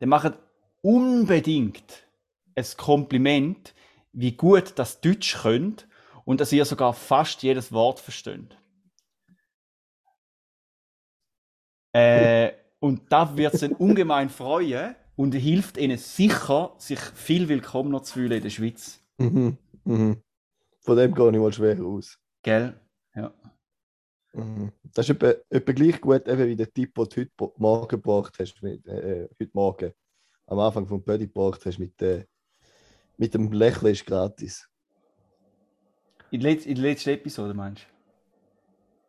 [0.00, 0.34] dann macht
[0.82, 2.06] unbedingt
[2.54, 3.74] ein Kompliment,
[4.12, 5.88] wie gut das Deutsch könnt
[6.24, 8.56] und dass ihr sogar fast jedes Wort versteht.
[11.92, 18.14] Äh, und da wird es ungemein freuen und hilft ihnen sicher, sich viel willkommener zu
[18.14, 19.00] fühlen in der Schweiz.
[19.18, 19.58] Mhm.
[19.84, 20.22] Mhm.
[20.80, 22.18] Von dem gehe ich mal schwer aus.
[22.42, 22.80] Gell?
[23.14, 23.34] Ja.
[24.32, 24.72] Mhm.
[24.94, 28.34] Das ist etwa, etwa gleich gut, eben wie der Tipp, den du heute Morgen gebracht
[28.38, 28.62] hast.
[28.62, 29.92] Äh, äh, heute Morgen.
[30.48, 32.24] Am Anfang vom Buddy gebracht hast mit, äh,
[33.18, 34.66] mit dem Lächeln ist gratis.
[36.30, 37.86] In der, Letz in der letzten Episode meinst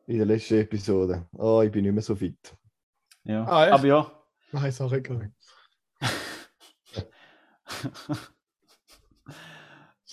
[0.08, 1.28] In der letzten Episode.
[1.38, 2.38] Oh, ich bin nicht mehr so fit.
[3.24, 3.32] du?
[3.32, 3.46] Ja.
[3.46, 3.74] Ah, echt?
[3.74, 4.12] Aber ja.
[4.52, 5.32] Nein, ist auch egal.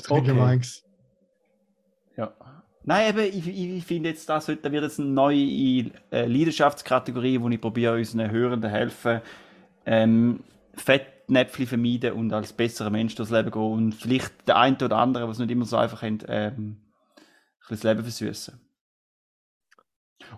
[0.08, 0.22] Okay.
[0.22, 0.82] gewesen.
[2.16, 2.34] Ja.
[2.84, 7.40] Nein, eben, ich, ich, ich finde jetzt, das heute wird jetzt eine neue äh, Leidenschaftskategorie,
[7.40, 9.20] wo ich probiere, unseren Hörenden helfen,
[9.84, 14.76] ähm, fett, Fettnäpfchen vermeiden und als besserer Mensch durchs Leben gehen und vielleicht der eine
[14.76, 16.76] oder andere, was nicht immer so einfach haben, ähm,
[17.16, 18.60] ein das Leben versüßen.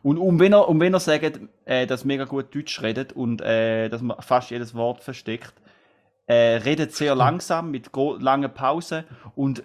[0.03, 3.41] Und, und wenn er, und wenn er sagt, äh, dass mega gut Deutsch redet und
[3.43, 5.55] äh, dass man fast jedes Wort versteckt,
[6.27, 9.63] äh, redet sehr langsam mit langen Pausen und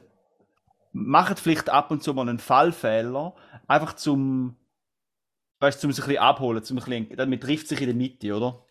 [0.91, 3.33] macht vielleicht ab und zu mal einen Fallfehler,
[3.67, 4.55] einfach zum,
[5.59, 8.35] weißt, zum sich ein bisschen abholen, zum ein bisschen, damit trifft sich in der Mitte,
[8.35, 8.65] oder?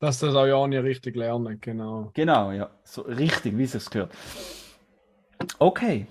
[0.00, 2.10] Dass das auch ja nicht richtig lernen, genau.
[2.14, 2.70] Genau, ja.
[2.84, 4.12] So richtig, wie es sich gehört.
[5.58, 6.06] Okay.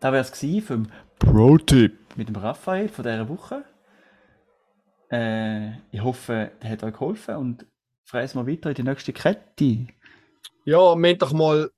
[0.00, 0.86] Das wäre es vom
[1.18, 3.64] Pro-Tipp mit dem Raphael von dieser Woche.
[5.10, 7.66] Äh, ich hoffe, der hat euch geholfen und
[8.04, 9.86] fräsen wir weiter in die nächste Kette.
[10.64, 11.70] Ja, wir haben doch mal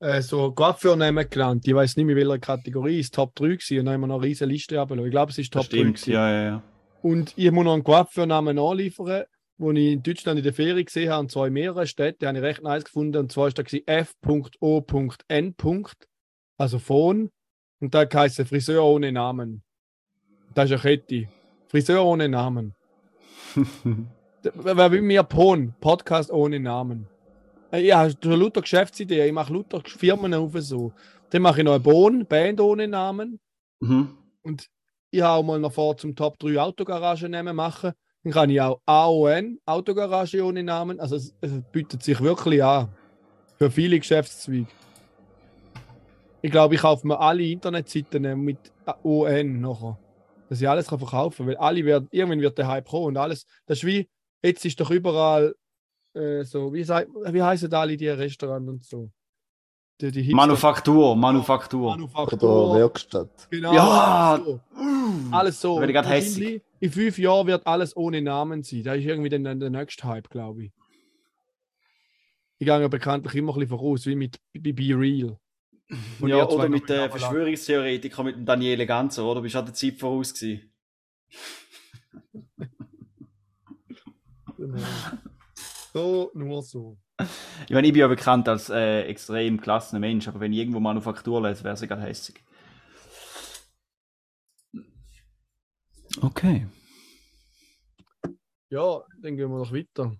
[0.00, 1.66] äh, so Coiffeur-Namen genannt.
[1.66, 3.50] Ich weiß nicht mehr, welcher Kategorie es Top 3 war.
[3.50, 5.06] Und dann haben wir noch eine riesige Liste abgelassen.
[5.06, 5.76] Ich glaube, es ist Top 3.
[5.78, 6.12] gewesen.
[6.12, 6.62] ja, ja, ja.
[7.02, 9.24] Und ich muss noch einen Coiffeur-Namen nachliefern,
[9.58, 12.38] den ich in Deutschland in der Ferien gesehen habe, und zwar in mehreren Städten, habe
[12.38, 13.16] ich recht nice gefunden.
[13.18, 15.54] Und zwar ist da F.O.N.
[16.56, 17.30] Also Phone.
[17.80, 19.62] Und da heisst Friseur ohne Namen.
[20.54, 21.28] Das ist eine Kette.
[21.68, 22.74] Friseur ohne Namen.
[24.42, 25.74] Wer will mir Pon?
[25.80, 27.06] Podcast ohne Namen.
[27.72, 29.26] Äh, Ja, hast du lauter Geschäftsideen.
[29.26, 30.92] Ich mache lauter Firmen auf so.
[31.30, 33.40] Dann mache ich noch eine Bon, Band ohne Namen.
[33.80, 34.16] Mhm.
[34.42, 34.68] Und
[35.10, 37.92] ich habe auch mal noch vor, zum Top 3 Autogaragen nehmen machen.
[38.24, 41.00] Dann kann ich auch AON, Autogarage ohne Namen.
[41.00, 42.88] Also es, es bietet sich wirklich an.
[43.56, 44.68] Für viele Geschäftszweige.
[46.42, 48.58] Ich glaube, ich kaufe mir alle Internetseiten mit
[49.02, 49.98] ON nachher.
[50.48, 51.46] Dass ich alles kann verkaufen kann.
[51.48, 53.46] Weil alle werden, irgendwann wird der Hype kommen und alles.
[53.66, 54.08] Das ist wie,
[54.42, 55.54] jetzt ist doch überall
[56.14, 59.10] äh, so, wie, wie heißen alle die Restaurants und so?
[60.00, 61.90] Die, die Manufaktur, Manufaktur.
[61.90, 62.76] Manufaktur.
[62.76, 63.48] Werkstatt.
[63.50, 63.74] Genau.
[63.74, 64.34] Ja.
[64.34, 64.60] alles so.
[65.32, 65.80] Alles so.
[65.80, 66.62] Werde ich.
[66.80, 68.84] In fünf Jahren wird alles ohne Namen sein.
[68.84, 70.72] Das ist irgendwie dann der nächste Hype, glaube ich.
[72.60, 75.36] Ich gehe ja bekanntlich immer ein bisschen voraus, wie mit Be Be Real.
[76.20, 77.10] Und Ja, oder mit der.
[77.10, 79.40] Verschwörungstheoretiker, mit dem Daniele Ganzer, oder?
[79.40, 80.70] Bist du an der Zeit voraus gewesen?
[84.58, 84.78] Genau.
[85.92, 86.98] So, nur so.
[87.20, 90.80] Ich meine, ich bin ja bekannt als äh, extrem klassener Mensch, aber wenn ich irgendwo
[90.80, 92.42] Manufaktur lese, wäre es egal hässig.
[96.20, 96.66] Okay.
[98.70, 100.12] Ja, dann gehen wir noch weiter.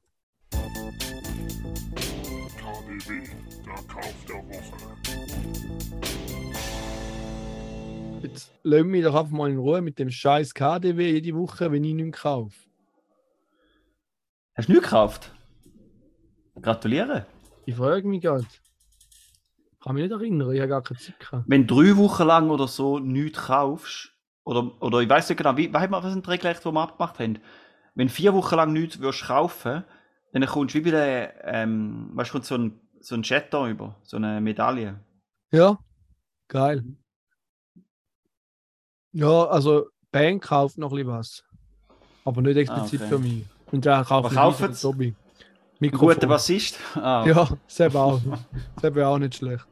[2.57, 3.28] KDW,
[3.64, 4.76] der Kauf der Woche.
[8.22, 11.84] Jetzt lassen mich doch einfach mal in Ruhe mit dem scheiß KDW jede Woche, wenn
[11.84, 12.57] ich nichts kaufe.
[14.55, 15.38] Hast du nichts gekauft?
[16.62, 17.26] Gratuliere.
[17.66, 18.46] Ich frage mich gerade.
[19.82, 21.44] Kann mich nicht erinnern, ich habe gar keine Zeit gehabt.
[21.46, 24.12] Wenn du drei Wochen lang oder so nichts kaufst,
[24.44, 27.38] oder, oder ich weiß nicht genau, wie, was sind die Regeln, die wir abgemacht haben?
[27.94, 29.84] Wenn du vier Wochen lang nichts würdest kaufen,
[30.32, 33.70] dann kommst du wie bei der, ähm, weißt du, kommt so ein, so ein Jeton
[33.70, 34.98] über, so eine Medaille.
[35.52, 35.78] Ja,
[36.48, 36.84] geil.
[39.12, 41.44] Ja, also Bank kauft noch ein bisschen was.
[42.24, 43.14] Aber nicht explizit Ah, okay.
[43.14, 43.44] für mich.
[43.70, 44.84] Und da kauft Was ich kauft's?
[45.80, 46.08] Mikrofon.
[46.14, 46.78] guter Bassist?
[46.96, 48.20] Ah, Ja, selber auch.
[48.80, 49.66] selber auch nicht schlecht.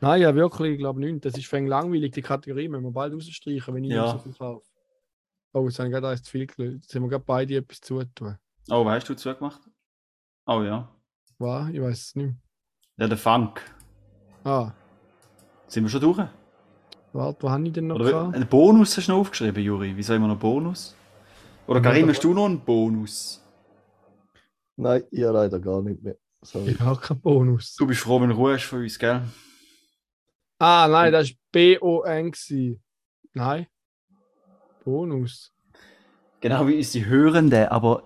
[0.00, 1.24] Nein, ja, wirklich, ich glaube nicht.
[1.24, 2.68] Das ist fäng langweilig, die Kategorie.
[2.68, 4.12] Müssen wir bald rausstreichen, wenn ich Ja.
[4.12, 4.64] so viel kaufe.
[5.52, 6.84] Oh, jetzt haben wir gerade eins zu viel gelöst.
[6.84, 8.38] Jetzt haben wir gerade beide etwas zutun.
[8.70, 9.60] Oh, was hast du zugemacht?
[10.46, 10.88] Oh ja.
[11.38, 11.70] Was?
[11.70, 12.34] Ich weiß es nicht.
[12.96, 13.60] Ja, der Funk.
[14.44, 14.70] Ah,
[15.66, 16.18] Sind wir schon durch?
[17.12, 18.34] warte, wo habe ich denn noch Oder gehabt?
[18.36, 19.92] einen Bonus hast du noch aufgeschrieben, Juri?
[19.96, 20.94] Wieso immer noch Bonus?
[21.66, 23.42] Oder Karin, hast du noch einen Bonus?
[24.80, 26.16] Nein, ich leider gar nicht mehr.
[26.42, 26.70] Sorry.
[26.70, 27.74] Ich habe keinen Bonus.
[27.74, 29.22] Du bist froh, wenn du Ruhe hast von uns, gell?
[30.60, 32.32] Ah, nein, das war B-O-N.
[33.34, 33.66] Nein.
[34.84, 35.52] Bonus.
[36.40, 38.04] Genau wie uns die Hörenden, aber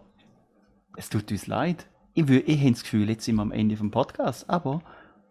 [0.97, 1.87] es tut uns leid.
[2.15, 4.83] Ich, wür- ich habe das Gefühl, jetzt sind wir am Ende vom Podcast, aber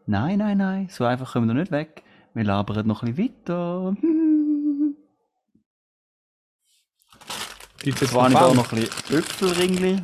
[0.06, 2.04] nein, nein, nein, so einfach kommen wir nicht weg.
[2.36, 3.96] Wir labern noch ein bisschen weiter.
[7.80, 10.04] Gibt es Jetzt jetzt war ich da noch ein bisschen Öpfelringli.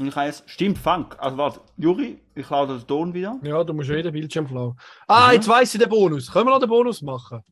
[0.00, 1.14] Und ich heiße, stimmt, Funk.
[1.20, 3.38] Also warte, Juri, ich lade den Ton wieder.
[3.42, 4.74] Ja, du musst ja den Bildschirm klauen.
[5.06, 5.34] Ah, Mhm.
[5.34, 6.32] jetzt weiss ich den Bonus.
[6.32, 7.42] Können wir noch den Bonus machen?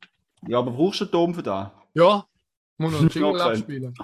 [0.46, 1.74] Ja, aber brauchst du einen Ton für da?
[1.92, 2.24] Ja.
[2.78, 3.51] Muss noch einen Jingle Okay.
[3.51, 3.94] abspielen.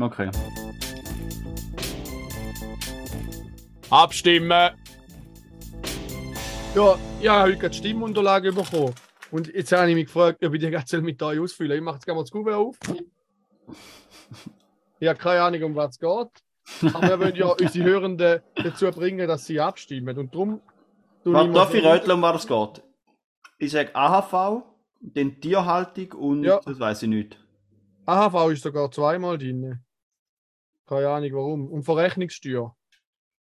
[0.00, 0.30] Okay.
[3.90, 4.50] Abstimmen!
[6.74, 8.94] Ja, ich habe heute die Stimmunterlage bekommen.
[9.30, 11.76] Und jetzt habe ich mich gefragt, ob ich die ganze mit euch ausfüllen.
[11.76, 12.76] Ich mache jetzt gerne mal das Kuvert auf.
[14.98, 16.43] Ich habe keine Ahnung, um was es geht.
[16.82, 20.16] Aber wir wollen ja unsere Hörenden dazu bringen, dass sie abstimmen.
[20.18, 20.60] Und darum.
[21.24, 22.82] darf ich röteln, um was es geht?
[23.58, 24.62] Ich sage AHV,
[25.00, 26.60] dann Tierhaltung und Ja.
[26.64, 27.38] das weiß ich nicht.
[28.06, 29.80] AHV ist sogar zweimal drin.
[30.86, 31.68] Keine Ahnung warum.
[31.70, 32.76] Und Verrechnungssteuer.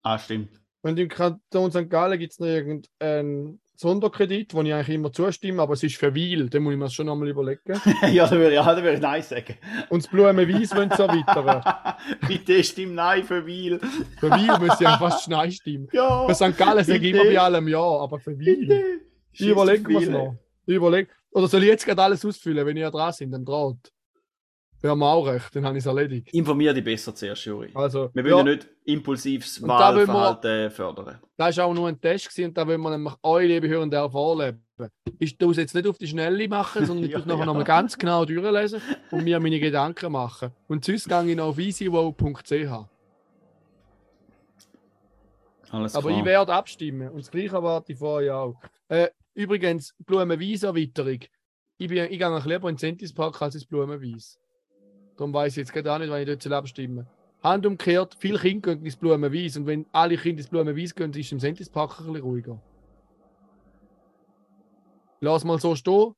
[0.03, 0.61] Ah, stimmt.
[0.83, 1.89] Und im Kanton St.
[1.91, 6.12] Gallen gibt es noch irgendeinen Sonderkredit, wo ich eigentlich immer zustimme, aber es ist für
[6.12, 7.81] Weil, den muss ich mir schon nochmal überlegen.
[8.12, 9.55] ja, da würde ich, ja, da würde ich Nein sagen.
[9.89, 11.95] Und das Blumenweiss wollen sie erweitern.
[12.26, 13.79] Bitte stimm Nein für Weil.
[14.18, 15.89] Für Weil müsste ich fast Nein stimmen.
[15.93, 16.26] Ja.
[16.26, 16.59] Für St.
[16.59, 18.99] Gallen sage ich immer bei allem Ja, aber für Weil.
[19.33, 20.35] Ich überlege mir Scheiss, noch.
[20.66, 21.09] Ich überleg.
[21.31, 23.93] Oder soll ich jetzt gerade alles ausfüllen, wenn ihr dran sind, dann draht.
[24.81, 26.33] Wir haben auch recht, dann habe ich es erledigt.
[26.33, 27.70] Informier dich besser zuerst, Juri.
[27.74, 31.18] Also, Wir wollen ja nicht impulsives Und da wollen wir- Wahlverhalten fördern.
[31.37, 34.09] das war auch nur ein Test gewesen, und da wollen wir nämlich euch, liebe Hörende,
[34.09, 34.64] vorleben.
[35.18, 37.41] Ich tue es jetzt nicht auf die Schnelle machen, sondern ich Ja, tue es nachher
[37.41, 37.47] ja.
[37.47, 40.53] nochmal ganz genau durchlesen und mir meine Gedanken machen.
[40.68, 42.87] Und sonst gehe ich noch auf easywow.ch.
[45.70, 46.18] Alles Aber klar.
[46.20, 47.09] ich werde abstimmen.
[47.11, 48.55] Und das Gleiche erwarte ich vorher auch.
[48.89, 51.18] Äh, übrigens, Blumenweiss-Erweiterung.
[51.79, 54.39] Ich, bin, ich gehe noch lieber in den Sentispark als ins Blumenweiss.
[55.19, 57.07] Darum weiß ich jetzt gerade auch nicht, wann ich dort abstimmen soll.
[57.43, 59.57] Hand umgekehrt, viele Kinder gehen ins Blumenweiss.
[59.57, 62.62] Und wenn alle Kinder ins Blumenweiss gehen, ist im Sentispark ein bisschen ruhiger.
[65.21, 66.14] Lass mal so stehen.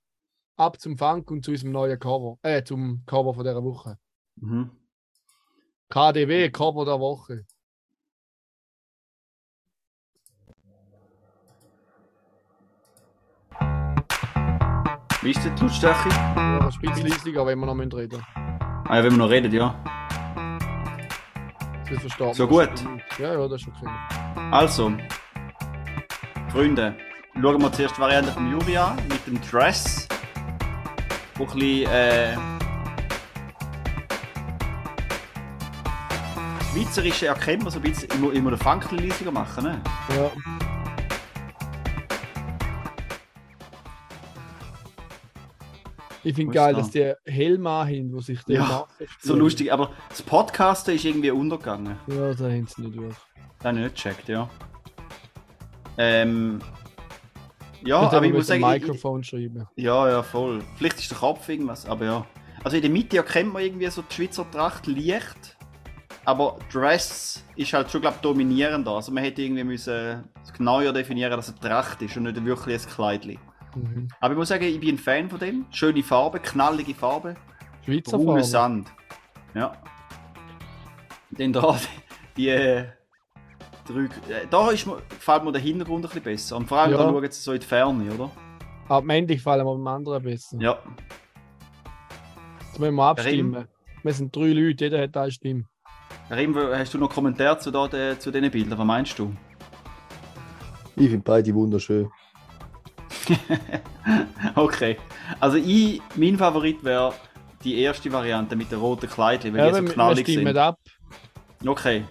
[0.56, 2.38] Ab zum Funk und zu unserem neuen Cover.
[2.42, 3.98] Äh, zum Cover von dieser Woche.
[4.36, 4.70] Mhm.
[5.88, 7.46] KDW, Cover der Woche.
[15.22, 16.08] Wie ist denn die Lautstärke?
[16.10, 18.49] Ja, ein bisschen leisiger, wenn wir noch reden müssen.
[18.90, 19.72] Ah ja, wenn wir noch reden, ja.
[21.84, 22.48] Versteht So man.
[22.48, 22.70] gut.
[23.20, 23.88] Ja, ja, das ist okay.
[24.50, 24.92] Also,
[26.48, 26.96] Freunde,
[27.40, 30.08] schauen wir zuerst die Variante vom Juri an, mit dem Dress.
[31.36, 32.36] Wo ein bisschen, äh,
[36.72, 39.80] Schweizerische erkennt man so ein bisschen, immer, immer den Funk ein bisschen leisiger machen, ne?
[40.16, 40.30] Ja.
[46.22, 46.80] Ich finde Wo geil, da?
[46.80, 48.86] dass die Helma haben, die sich den Ja.
[49.20, 51.96] So lustig, aber das Podcasten ist irgendwie untergegangen.
[52.06, 53.14] Ja, da haben sie nicht durch.
[53.58, 54.48] Das habe ich nicht gecheckt, ja.
[55.98, 56.60] Ähm.
[57.82, 59.66] Ja, aber ich muss sagen, ich, Mikrofon schreiben.
[59.76, 60.62] Ja, ja, voll.
[60.76, 62.26] Vielleicht ist der Kopf irgendwas, aber ja.
[62.62, 65.56] Also in der Mitte erkennt man irgendwie so die Schweizer Tracht leicht.
[66.26, 68.90] Aber Dress ist halt schon, glaube ich, dominierender.
[68.92, 70.24] Also man hätte irgendwie müssen
[70.56, 73.38] genauer definieren, dass es eine Tracht ist und nicht wirklich ein Kleidchen.
[73.74, 74.08] Mhm.
[74.20, 75.66] Aber ich muss sagen, ich bin ein Fan von dem.
[75.70, 77.34] Schöne Farbe, knallige Farbe.
[77.84, 78.44] Schweizer Brauner Farbe.
[78.44, 78.88] Sand.
[79.54, 79.72] Ja.
[81.30, 81.78] Dann da
[82.36, 82.86] die äh,
[83.86, 86.56] drei, äh, Da ist mir, gefällt mir der Hintergrund ein bisschen besser.
[86.56, 86.98] Und vor allem Ja.
[86.98, 88.30] da schauen sie so in die Ferne, oder?
[88.86, 90.56] Aber am Ende gefallen mir beim anderen besser.
[90.60, 90.78] Ja.
[92.66, 93.68] Jetzt müssen wir abstimmen.
[94.02, 95.64] Wir sind drei Leute, jeder hat eine Stimme.
[96.28, 98.78] Karim, hast du noch Kommentar zu, da, zu diesen Bildern?
[98.78, 99.32] Was meinst du?
[100.96, 102.08] Ich finde beide wunderschön.
[104.54, 104.96] okay.
[105.38, 107.12] Also ich, mein Favorit wäre
[107.64, 110.46] die erste Variante mit den roten Kleidchen, weil Ja, die wir, so wir knallig stimmen
[110.46, 110.56] sind.
[110.58, 110.78] ab.
[111.66, 112.04] Okay.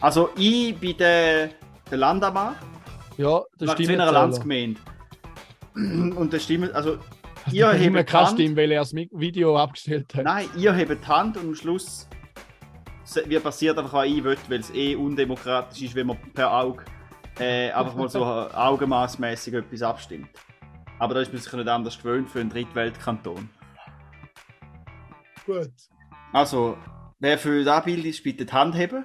[0.00, 1.50] Also ich bin der,
[1.90, 2.56] der Landamann.
[3.16, 3.88] Ja, das nach stimmt.
[3.88, 4.80] Zwinner Landsgemeinde.
[5.74, 6.98] Und das stimmt, also
[7.52, 8.30] ihr hebt die Hand.
[8.30, 10.24] Stimme, weil er das Video abgestellt hat.
[10.24, 12.08] Nein, ihr hebt die Hand und am Schluss
[13.26, 16.84] wie passiert einfach, was ich will, weil es eh undemokratisch ist, wenn man per Auge
[17.38, 20.30] äh, einfach mal so augenmaßmäßig etwas abstimmt.
[20.98, 23.50] Aber da ist man sich nicht anders gewöhnt für einen Drittweltkanton.
[25.44, 25.72] Gut.
[26.32, 26.78] Also,
[27.18, 29.04] wer für das Bild ist, bitte die Hand heben.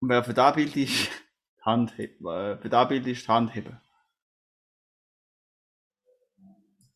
[0.00, 2.26] Und wer für das Bild ist, die Hand heben.
[2.26, 3.80] Äh, Für das Bild ist die Hand heben.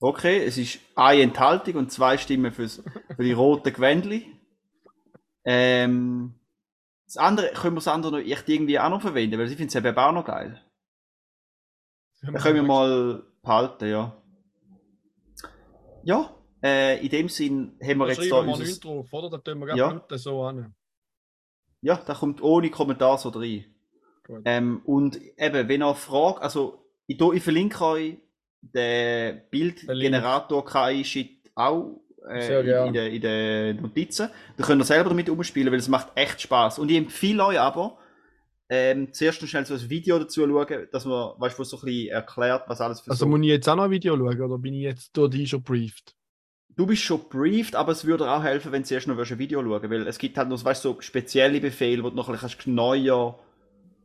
[0.00, 2.82] Okay, es ist eine Enthaltung und zwei Stimmen fürs,
[3.14, 4.26] für die roten Gewändli.
[5.44, 6.34] Ähm,
[7.14, 9.68] das andere, können wir das andere noch echt irgendwie auch noch verwenden, weil ich finde
[9.68, 10.60] es eben auch noch geil.
[12.22, 14.16] Dann können wir mal behalten, ja.
[16.04, 19.30] Ja, äh, in dem Sinn haben wir Da jetzt da wir unser, nichts drauf, oder?
[19.30, 19.90] Da tun wir Ja.
[19.90, 20.74] gerade so an.
[21.80, 23.64] Ja, da kommt ohne Kommentar so rein.
[24.44, 28.16] Ähm, und eben, wenn ihr fragt, also ich, tu- ich verlinke euch
[28.60, 32.86] den Bildgenerator KI-Shit auch äh, in, gern.
[32.88, 34.28] in, den, in den Notizen.
[34.56, 36.78] Da könnt ihr selber damit umspielen, weil es macht echt Spaß.
[36.78, 37.98] Und ich empfehle euch aber,
[38.68, 41.84] ähm, zuerst noch schnell so ein Video dazu schauen, dass man, weißt du, so ein
[41.84, 44.40] bisschen erklärt, was alles für Also so muss ich jetzt auch noch ein Video schauen,
[44.40, 46.14] oder bin ich jetzt durch die schon briefed?
[46.74, 49.62] Du bist schon briefed, aber es würde auch helfen, wenn du zuerst noch ein Video
[49.62, 52.38] schauen weil es gibt halt noch weißt, du, so spezielle Befehle, wo du noch ein
[52.38, 53.38] bisschen neuer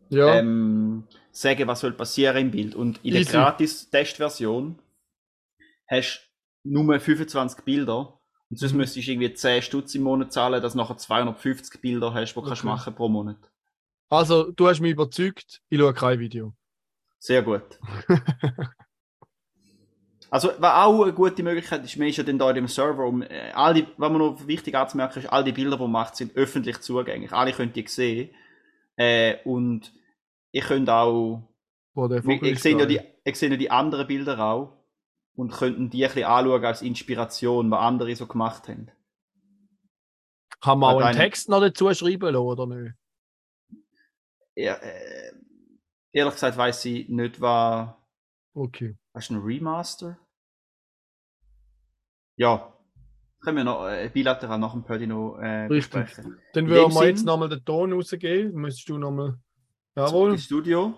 [0.10, 0.36] Ja.
[0.36, 2.76] ähm, sagen, was soll passieren im Bild.
[2.76, 3.24] Und in der.
[3.24, 4.80] Gratis-Testversion
[5.88, 6.27] hast du
[6.72, 8.20] nur 25 Bilder.
[8.50, 8.78] Und sonst Mhm.
[8.80, 12.40] müsstest du irgendwie 10 Stutz im Monat zahlen, dass du nachher 250 Bilder hast, die
[12.40, 12.68] du kannst Okay.
[12.68, 13.38] machen pro Monat.
[14.10, 16.54] Also, du hast mich überzeugt, ich schaue kein Video.
[17.20, 17.64] Sehr gut.
[20.30, 23.06] Also, was auch eine gute Möglichkeit ist, man ist ja dann da in dem Server,
[23.06, 25.92] um, äh, all die, was man noch wichtig anzumerken ist, all die Bilder, die man
[25.92, 27.32] macht, sind öffentlich zugänglich.
[27.32, 28.32] Alle könnt ihr sehen.
[28.98, 29.94] Äh, und
[30.52, 31.48] ihr könnt auch,
[31.94, 34.77] Vogel ihr ist seht ja die, ihr seht ja die anderen Bilder auch.
[35.38, 38.90] Und könnten die ein bisschen anschauen als Inspiration, was andere so gemacht haben.
[40.62, 42.96] Kann man auch einen Eine- Text noch dazu schreiben lassen, oder nicht?
[44.56, 45.32] Ja, äh,
[46.12, 47.90] ehrlich gesagt weiß ich nicht, was,
[48.56, 48.98] Okay.
[49.14, 50.18] was ist ein Remaster?
[52.38, 52.74] Ja.
[53.42, 55.92] Können wir noch äh, bilateral nach dem Pödi noch äh, Richtig.
[56.06, 56.40] besprechen.
[56.54, 58.54] Dann würden wir jetzt Sinn- nochmal den Ton rausgeben.
[58.60, 59.40] Müsstest du nochmal.
[59.96, 60.32] Jawohl.
[60.32, 60.96] ins Studio.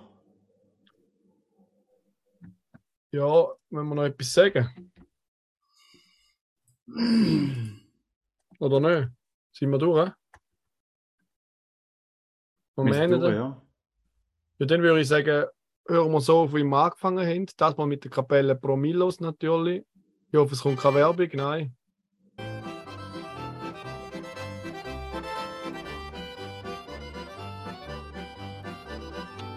[3.12, 4.92] Ja, wenn wir noch etwas sagen.
[8.60, 9.10] Oder nicht?
[9.52, 10.12] Sind wir durch?
[12.76, 13.62] Wir sind durch, den- ja.
[14.60, 15.46] Ja, dann würde ich sagen,
[15.88, 17.46] hören wir so auf, wie wir angefangen haben.
[17.58, 19.86] Das mal mit der Kapelle Promillos natürlich.
[20.32, 21.30] Ich hoffe, es kommt keine Werbung.
[21.34, 21.76] Nein.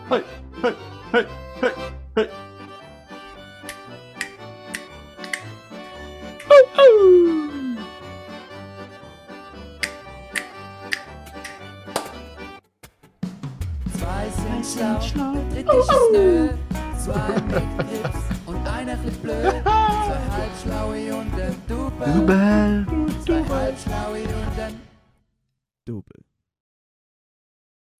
[0.09, 0.23] Hey,
[0.63, 0.75] hey,
[1.13, 1.27] hey.
[22.15, 22.27] Und